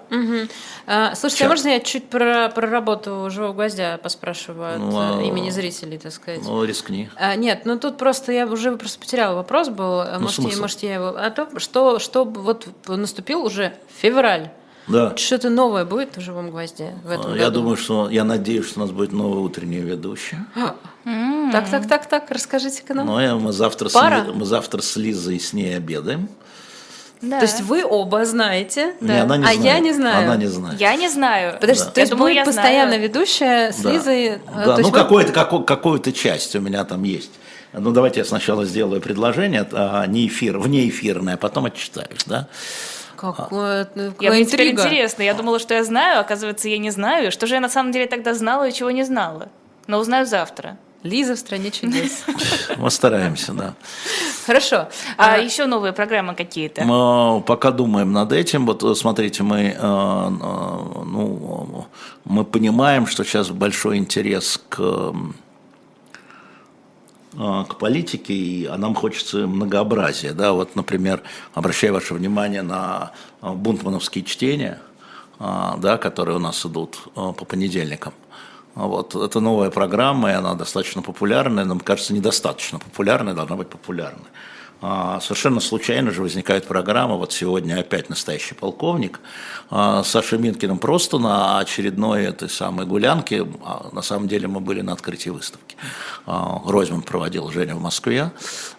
[0.88, 1.46] А, слушайте, Чё?
[1.46, 5.50] а можно я чуть про, про работу живого гвоздя поспрашиваю от Ну, э, а- имени
[5.50, 6.42] зрителей, так сказать?
[6.44, 7.10] Ну, рискни.
[7.16, 10.04] А, нет, ну тут просто я уже просто потеряла вопрос был.
[10.04, 11.16] Ну, может, я, может, я его.
[11.18, 14.52] А то, что, что вот наступил уже февраль.
[14.88, 15.16] Да.
[15.16, 17.60] Что-то новое будет в живом гвозде в этом А, Я году?
[17.62, 20.46] думаю, что я надеюсь, что у нас будет новая утренняя ведущая.
[21.52, 23.08] Так, так, так, так, расскажите-ка нам.
[23.08, 24.24] Но я- мы завтра, с, Пара?
[24.26, 26.28] Ли- мы завтра с Лизой с ней обедаем.
[27.22, 27.40] Да.
[27.40, 29.60] То есть вы оба знаете, Не, она не а знает.
[29.62, 30.26] я не знаю.
[30.26, 30.80] Она не знает.
[30.80, 31.58] Я не знаю.
[31.60, 31.92] Подожди, Да.
[31.92, 33.04] то есть думаю, будет постоянно знаю.
[33.04, 33.92] ведущая с Да.
[33.92, 34.26] Лизой.
[34.28, 37.32] э, Да, ну вы- какой-то, какой, какую-то часть у меня там есть.
[37.74, 42.48] Ну давайте я сначала сделаю предложение, а, не эфир, вне эфирное, а потом отчитаюсь, да?
[43.20, 44.84] Какое, ну, Я, какая мне теперь интрига.
[44.84, 45.24] интересно.
[45.24, 47.32] Я думала, что я знаю, оказывается, я не знаю.
[47.32, 49.50] Что же я на самом деле тогда знала и чего не знала?
[49.88, 50.78] Но узнаю завтра.
[51.04, 52.26] Лиза в стране чудес.
[52.78, 53.74] Мы стараемся, да.
[54.46, 54.90] Хорошо.
[55.18, 56.84] А, еще новые программы какие-то?
[56.84, 58.66] Мы пока думаем над этим.
[58.66, 60.30] Вот э, смотрите, мы, э, э,
[61.06, 61.86] ну,
[62.26, 65.14] мы понимаем, что сейчас большой интерес к
[67.40, 70.34] к политике, и, а нам хочется многообразия.
[70.34, 70.52] Да?
[70.52, 71.22] Вот, например,
[71.54, 74.82] обращаю ваше внимание на бунтмановские чтения,
[75.40, 78.14] да, которые у нас идут по понедельникам.
[78.76, 79.16] Вот.
[79.16, 84.28] Это новая программа, и она достаточно популярная, мне кажется, недостаточно популярная, должна быть популярной.
[84.82, 89.20] А, совершенно случайно же возникает программа, вот сегодня опять настоящий полковник,
[89.70, 94.62] а, с Сашей Минкиным просто на очередной этой самой гулянке, а, на самом деле мы
[94.62, 95.76] были на открытии выставки,
[96.26, 98.32] Ройзман проводил Женя в Москве,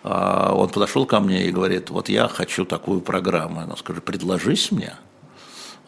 [0.03, 4.94] он подошел ко мне и говорит, вот я хочу такую программу, я скажу, предложись мне,
[4.94, 5.10] а,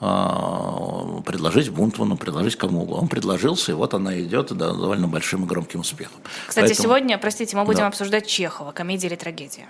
[0.03, 3.03] предложить Бунтману, предложить кому угодно.
[3.03, 6.21] Он предложился, и вот она идет да, довольно большим и громким успехом.
[6.49, 6.83] Кстати, Поэтому...
[6.83, 7.87] сегодня, простите, мы будем да.
[7.87, 9.67] обсуждать Чехова, комедия или трагедия.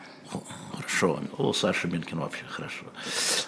[0.74, 2.86] Хорошо, у Саши Минкин вообще хорошо.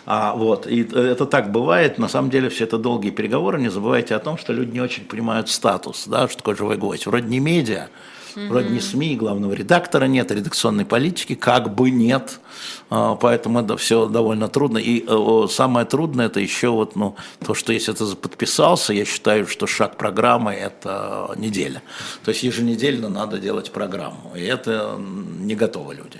[0.04, 4.14] А, вот, и это так бывает, на самом деле все это долгие переговоры, не забывайте
[4.14, 7.06] о том, что люди не очень понимают статус, да, что такое живой гость.
[7.06, 7.88] Вроде не медиа,
[8.36, 12.40] Вроде не СМИ, главного редактора нет, редакционной политики как бы нет.
[12.90, 14.78] А, поэтому это все довольно трудно.
[14.78, 19.46] И э, самое трудное это еще вот, ну, то, что если ты подписался, я считаю,
[19.46, 21.82] что шаг программы– это неделя.
[22.24, 24.32] То есть еженедельно надо делать программу.
[24.36, 26.18] И это не готовы люди.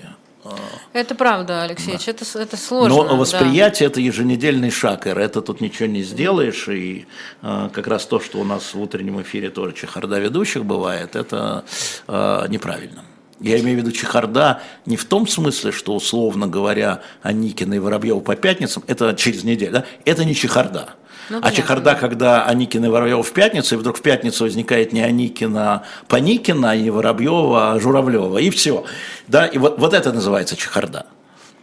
[0.93, 2.11] Это правда, Алексей, да.
[2.11, 3.03] это, это сложно.
[3.03, 3.93] Но восприятие да.
[3.93, 7.07] это еженедельный шаг, и это тут ничего не сделаешь, и
[7.41, 11.65] э, как раз то, что у нас в утреннем эфире тоже чехарда ведущих бывает, это
[12.07, 13.03] э, неправильно.
[13.41, 18.21] Я имею в виду чехарда не в том смысле, что, условно говоря, Аникина и Воробьева
[18.21, 19.85] по пятницам, это через неделю, да?
[20.05, 20.95] это не чехарда.
[21.29, 25.01] Ну, а чехарда, когда Аникина и Воробьева в пятницу, и вдруг в пятницу возникает не
[25.01, 28.85] Аникина, Паникина, и не Воробьева, а Журавлева, и все.
[29.27, 29.45] Да?
[29.45, 31.05] И вот, вот это называется чехарда.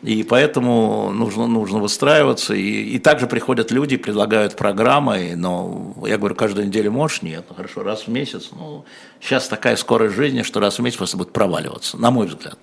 [0.03, 2.55] И поэтому нужно, нужно выстраиваться.
[2.55, 7.23] И, и также приходят люди, предлагают программы, но я говорю, каждую неделю можешь?
[7.23, 8.49] Нет, ну хорошо, раз в месяц.
[8.51, 8.85] Ну,
[9.21, 12.59] сейчас такая скорость жизни, что раз в месяц просто будет проваливаться, на мой взгляд.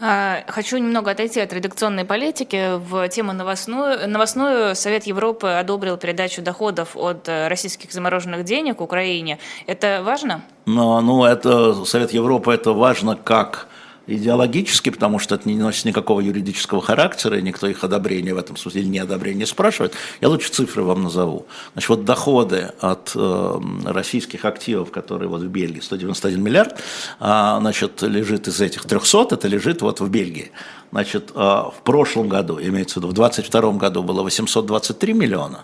[0.00, 4.08] А, хочу немного отойти от редакционной политики в тему новостную.
[4.08, 9.38] Новостную Совет Европы одобрил передачу доходов от э, российских замороженных денег Украине.
[9.66, 10.42] Это важно?
[10.66, 13.68] Ну, ну это Совет Европы это важно как
[14.08, 18.56] идеологически, потому что это не носит никакого юридического характера, и никто их одобрения в этом
[18.56, 19.92] смысле или неодобрения не спрашивает.
[20.20, 21.46] Я лучше цифры вам назову.
[21.74, 26.80] Значит, вот доходы от э, российских активов, которые вот в Бельгии, 191 миллиард,
[27.20, 30.50] э, значит, лежит из этих 300, это лежит вот в Бельгии.
[30.90, 35.60] Значит, э, в прошлом году, имеется в виду, в 2022 году было 823 миллиона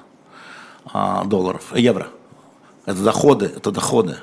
[0.93, 2.09] э, долларов, евро.
[2.85, 4.19] Это доходы, это доходы.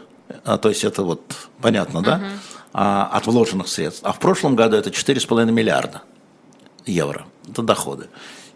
[0.46, 1.22] А, то есть это вот
[1.60, 2.20] понятно, да?
[2.20, 4.02] Uh-huh от вложенных средств.
[4.06, 6.04] А в прошлом году это 4,5 миллиарда
[6.86, 7.26] евро.
[7.50, 8.08] Это доходы.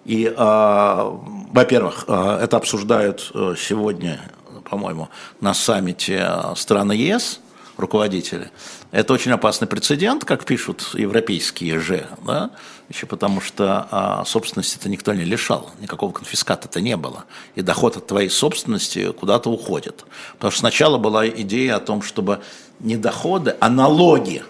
[0.06, 1.20] И, а,
[1.52, 4.22] во-первых, а, это обсуждают э, сегодня,
[4.70, 5.10] по-моему,
[5.42, 7.40] на саммите страны ЕС
[7.78, 8.52] руководители.
[8.92, 12.52] Это очень опасный прецедент, как пишут европейские же, да?
[12.90, 17.26] еще потому что а, собственности-то никто не лишал, никакого конфиската-то не было.
[17.56, 20.06] И доход от твоей собственности куда-то уходит.
[20.34, 22.42] Потому что сначала была идея о том, чтобы
[22.80, 24.44] не доходы, а налоги,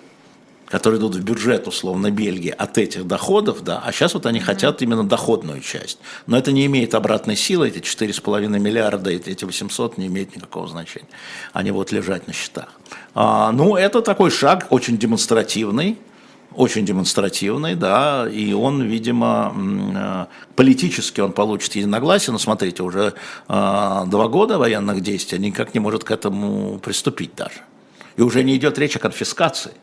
[0.68, 4.82] которые идут в бюджет, условно, Бельгии, от этих доходов, да, а сейчас вот они хотят
[4.82, 6.00] именно доходную часть.
[6.28, 11.08] Но это не имеет обратной силы, эти 4,5 миллиарда, эти 800 не имеют никакого значения.
[11.54, 12.70] Они будут лежать на счетах.
[13.14, 15.98] А, ну, это такой шаг очень демонстративный,
[16.56, 19.54] очень демонстративный, да, и он, видимо,
[19.96, 23.14] э, политически он получит единогласие, но смотрите, уже
[23.48, 27.62] э, два года военных действий, никак не может к этому приступить даже.
[28.16, 29.74] И уже не идет речь о конфискации.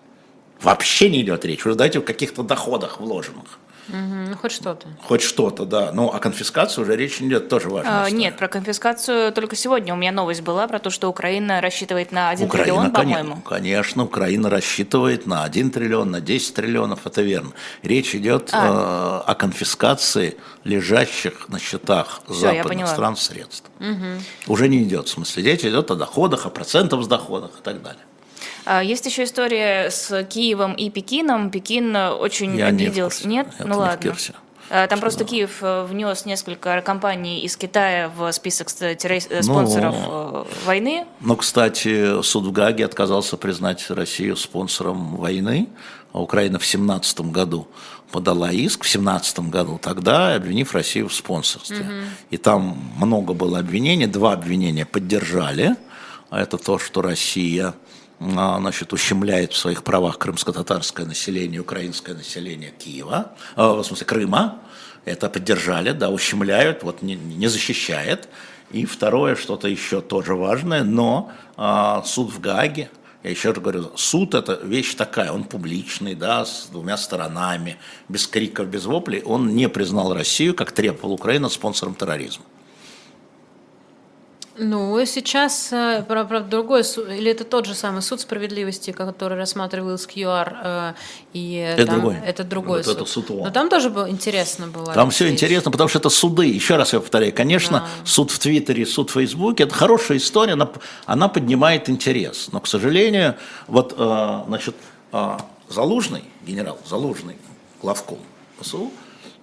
[0.63, 1.65] Вообще не идет речь.
[1.67, 3.59] Уже дайте о каких-то доходах вложенных.
[3.89, 4.87] Угу, хоть что-то.
[5.03, 5.93] Хоть что-то, да.
[5.93, 8.05] Но о конфискации уже речь не идет, тоже важно.
[8.05, 12.13] А, нет, про конфискацию только сегодня у меня новость была про то, что Украина рассчитывает
[12.13, 13.43] на 1 Украина, триллион, по-моему.
[13.43, 17.53] Конечно, Украина рассчитывает на 1 триллион, на 10 триллионов, это верно.
[17.83, 19.25] Речь идет а.
[19.27, 23.69] э, о конфискации лежащих на счетах Все, западных стран средств.
[23.81, 24.53] Угу.
[24.53, 27.83] Уже не идет, в смысле, речь идет о доходах, о процентах с доходах и так
[27.83, 28.03] далее.
[28.65, 31.51] А, есть еще история с Киевом и Пекином.
[31.51, 33.27] Пекин очень Я обиделся.
[33.27, 33.49] Не Нет?
[33.59, 34.15] Это ну ладно.
[34.75, 38.97] А, там просто Киев э, внес несколько компаний из Китая в список э,
[39.43, 41.05] спонсоров ну, войны.
[41.21, 45.69] Ну, кстати, суд в Гаге отказался признать Россию спонсором войны,
[46.15, 47.69] а Украина в 2017 году
[48.11, 51.81] подала иск в 2017 году, тогда обвинив Россию в спонсорстве.
[51.81, 52.09] Угу.
[52.31, 55.77] И там много было обвинений, два обвинения поддержали.
[56.31, 57.75] Это то, что Россия
[58.31, 64.59] значит, ущемляет в своих правах крымско-татарское население, украинское население Киева, а, в смысле Крыма,
[65.05, 68.29] это поддержали, да, ущемляют, вот не, не защищает.
[68.71, 72.91] И второе, что-то еще тоже важное, но а, суд в Гаге,
[73.23, 77.77] я еще раз говорю, суд это вещь такая, он публичный, да, с двумя сторонами,
[78.09, 82.45] без криков, без воплей, он не признал Россию, как требовал Украина, спонсором терроризма.
[84.59, 89.97] Ну, сейчас, э, правда, другой суд, или это тот же самый суд справедливости, который рассматривал
[89.97, 90.93] СКЮАР, э,
[91.33, 92.17] и это там, другой.
[92.27, 92.97] Это другой вот суд.
[92.97, 94.93] Это суд Но там тоже было интересно было.
[94.93, 96.47] Там все интересно, потому что это суды.
[96.47, 98.07] Еще раз я повторяю, конечно, да.
[98.07, 100.71] суд в Твиттере, суд в Фейсбуке, это хорошая история, она,
[101.07, 102.49] она поднимает интерес.
[102.53, 103.37] Но, к сожалению,
[103.69, 104.75] вот, э, значит,
[105.69, 107.37] Залужный, генерал Залужный,
[107.81, 108.19] главком
[108.61, 108.91] ПСУ,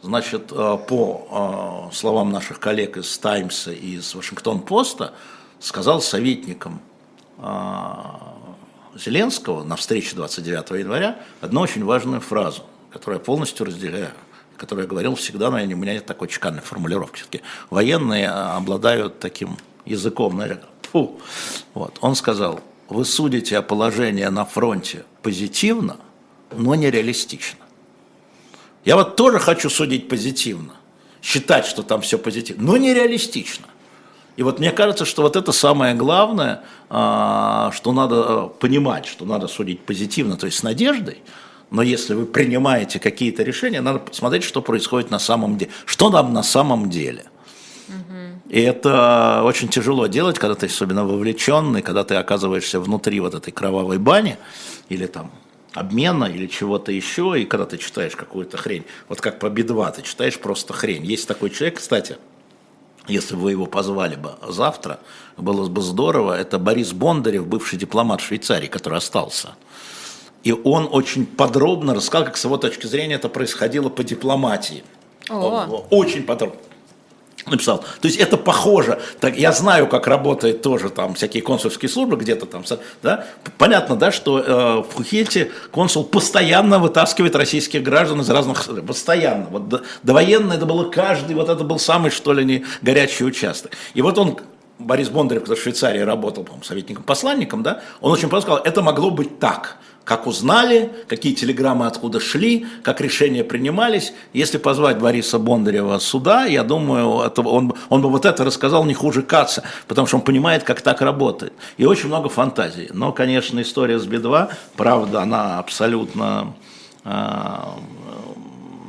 [0.02, 5.14] Значит, э, по э, словам наших коллег из Таймса и из Вашингтон-Поста,
[5.60, 6.82] сказал советникам
[7.38, 7.92] э,
[8.96, 14.12] Зеленского на встрече 29 января одну очень важную фразу, которую я полностью разделяю,
[14.56, 17.18] которую я говорил всегда, но у меня нет такой чеканной формулировки.
[17.18, 21.20] Все-таки военные обладают таким языком, наверное, фу.
[21.74, 21.98] Вот.
[22.00, 25.98] Он сказал, вы судите о положении на фронте позитивно,
[26.56, 27.60] но нереалистично.
[28.86, 30.74] Я вот тоже хочу судить позитивно,
[31.22, 33.66] считать, что там все позитивно, но нереалистично.
[34.38, 39.26] И вот мне кажется, что вот это самое главное, а, что надо э, понимать, что
[39.26, 41.18] надо судить позитивно, то есть с надеждой,
[41.72, 46.34] но если вы принимаете какие-то решения, надо посмотреть, что происходит на самом деле, что нам
[46.34, 47.26] на самом деле.
[48.48, 53.52] И это очень тяжело делать, когда ты особенно вовлеченный, когда ты оказываешься внутри вот этой
[53.52, 54.38] кровавой бани
[54.90, 55.32] или там
[55.74, 60.02] обмена или чего-то еще, и когда ты читаешь какую-то хрень, вот как по бедва, ты
[60.02, 61.06] читаешь просто хрень.
[61.06, 62.18] Есть такой человек, кстати,
[63.08, 65.00] если бы вы его позвали бы завтра,
[65.38, 69.56] было бы здорово, это Борис Бондарев, бывший дипломат Швейцарии, который остался.
[70.44, 74.84] И он очень подробно рассказал, как с его точки зрения это происходило по дипломатии.
[75.30, 75.86] О.
[75.90, 76.60] Очень подробно
[77.48, 77.80] написал.
[78.02, 79.00] То есть это похоже.
[79.20, 82.64] Так, я знаю, как работает тоже там всякие консульские службы где-то там.
[83.02, 83.26] Да?
[83.58, 88.68] Понятно, да, что э, в Хухете консул постоянно вытаскивает российских граждан из разных...
[88.86, 89.48] Постоянно.
[89.50, 93.72] Вот до, довоенно это было каждый, вот это был самый, что ли, не горячий участок.
[93.94, 94.40] И вот он
[94.80, 99.12] Борис Бондарев, который в Швейцарии работал, по советником-посланником, да, он очень просто сказал, это могло
[99.12, 99.78] быть так
[100.10, 104.12] как узнали, какие телеграммы откуда шли, как решения принимались.
[104.34, 108.96] Если позвать Бориса Бондарева сюда, я думаю, это, он, он бы вот это рассказал не
[108.96, 111.54] хуже Каца, потому что он понимает, как так работает.
[111.78, 112.90] И очень много фантазий.
[112.92, 116.56] Но, конечно, история с Би-2, правда, она абсолютно
[117.04, 117.78] а,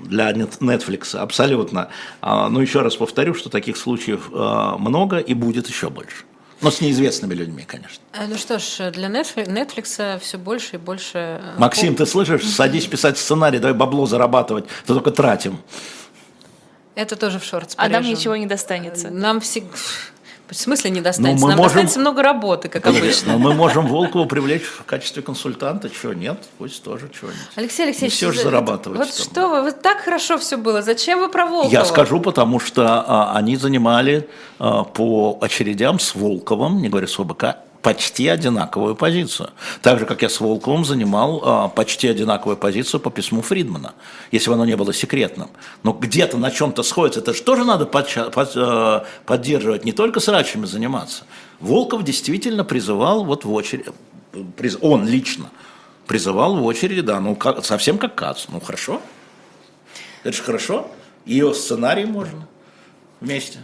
[0.04, 1.90] для Netflix, абсолютно.
[2.22, 6.24] А, но еще раз повторю, что таких случаев а, много и будет еще больше.
[6.62, 8.02] Но с неизвестными людьми, конечно.
[8.12, 11.40] Э, ну что ж, для Netflix все больше и больше...
[11.42, 12.44] Э, Максим, ты слышишь?
[12.46, 15.58] Садись писать сценарий, давай бабло зарабатывать, то только тратим.
[16.94, 17.72] Это тоже в шорт.
[17.76, 19.10] А нам ничего не достанется.
[19.10, 19.70] Нам всегда...
[20.50, 21.42] В смысле не достанется?
[21.42, 21.68] Ну, Нам можем...
[21.68, 23.32] достанется много работы, как обычно.
[23.32, 25.88] Но мы можем Волкову привлечь в качестве консультанта.
[25.88, 26.38] Чего нет?
[26.58, 27.40] Пусть тоже чего-нибудь.
[27.54, 28.98] Алексей Алексеевич, все же зарабатывать.
[28.98, 30.82] Вот что вы, вот так хорошо все было.
[30.82, 31.70] Зачем вы про Волкова?
[31.70, 34.28] Я скажу, потому что а, они занимали
[34.58, 37.44] а, по очередям с Волковым, не говоря с ОБК,
[37.82, 39.50] почти одинаковую позицию.
[39.82, 43.94] Так же, как я с Волковым занимал а, почти одинаковую позицию по письму Фридмана,
[44.30, 45.50] если бы оно не было секретным.
[45.82, 50.20] Но где-то на чем-то сходится, это же тоже надо под, под, а, поддерживать, не только
[50.20, 51.24] с рачами заниматься.
[51.60, 53.86] Волков действительно призывал вот в очередь,
[54.56, 55.50] приз, он лично
[56.06, 59.00] призывал в очереди, да, ну как, совсем как Кац, ну хорошо,
[60.22, 60.90] это же хорошо,
[61.24, 62.46] ее сценарий можно
[63.20, 63.58] вместе.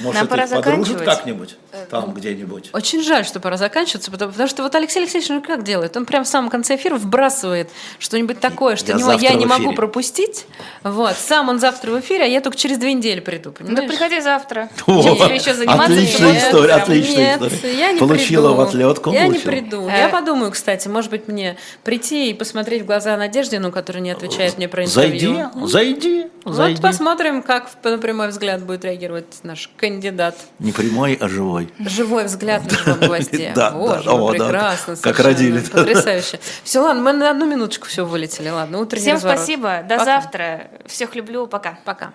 [0.00, 1.04] Может, Нам пора заканчивать.
[1.04, 2.70] как-нибудь э, там ну, где-нибудь.
[2.72, 5.96] Очень жаль, что пора заканчиваться, потому, потому что вот Алексей Алексеевич ну как делает?
[5.96, 9.72] Он прям в самом конце эфира вбрасывает что-нибудь такое, что я, него, я не могу
[9.72, 10.46] пропустить.
[10.82, 11.16] Вот.
[11.16, 13.82] Сам он завтра в эфире, а я только через две недели приду, понимаешь?
[13.82, 14.68] Ну, приходи завтра.
[14.86, 15.84] О, Чем еще заниматься?
[15.84, 17.78] Отличная история, отличная Нет, история.
[17.78, 18.54] я не Получила приду.
[18.54, 19.12] в отлетку.
[19.12, 19.50] Я получила.
[19.50, 19.88] не приду.
[19.88, 20.12] Я э.
[20.12, 24.56] подумаю, кстати, может быть, мне прийти и посмотреть в глаза Надежде, ну, которая не отвечает
[24.56, 25.50] мне про интервью.
[25.66, 26.74] Зайди, зайди.
[26.74, 30.36] Вот посмотрим, как на прямой взгляд будет реагировать наш кандидат.
[30.60, 31.68] Не прямой, а живой.
[31.80, 33.52] Живой взгляд на живом гвозде.
[33.54, 34.96] Да, Боже, да, о, прекрасно.
[34.96, 35.58] Как родили.
[35.58, 36.38] Потрясающе.
[36.62, 38.48] Все, ладно, мы на одну минуточку все вылетели.
[38.48, 39.82] Ладно, утренний Всем спасибо.
[39.88, 40.70] До завтра.
[40.86, 41.48] Всех люблю.
[41.48, 41.80] Пока.
[41.84, 42.12] Пока.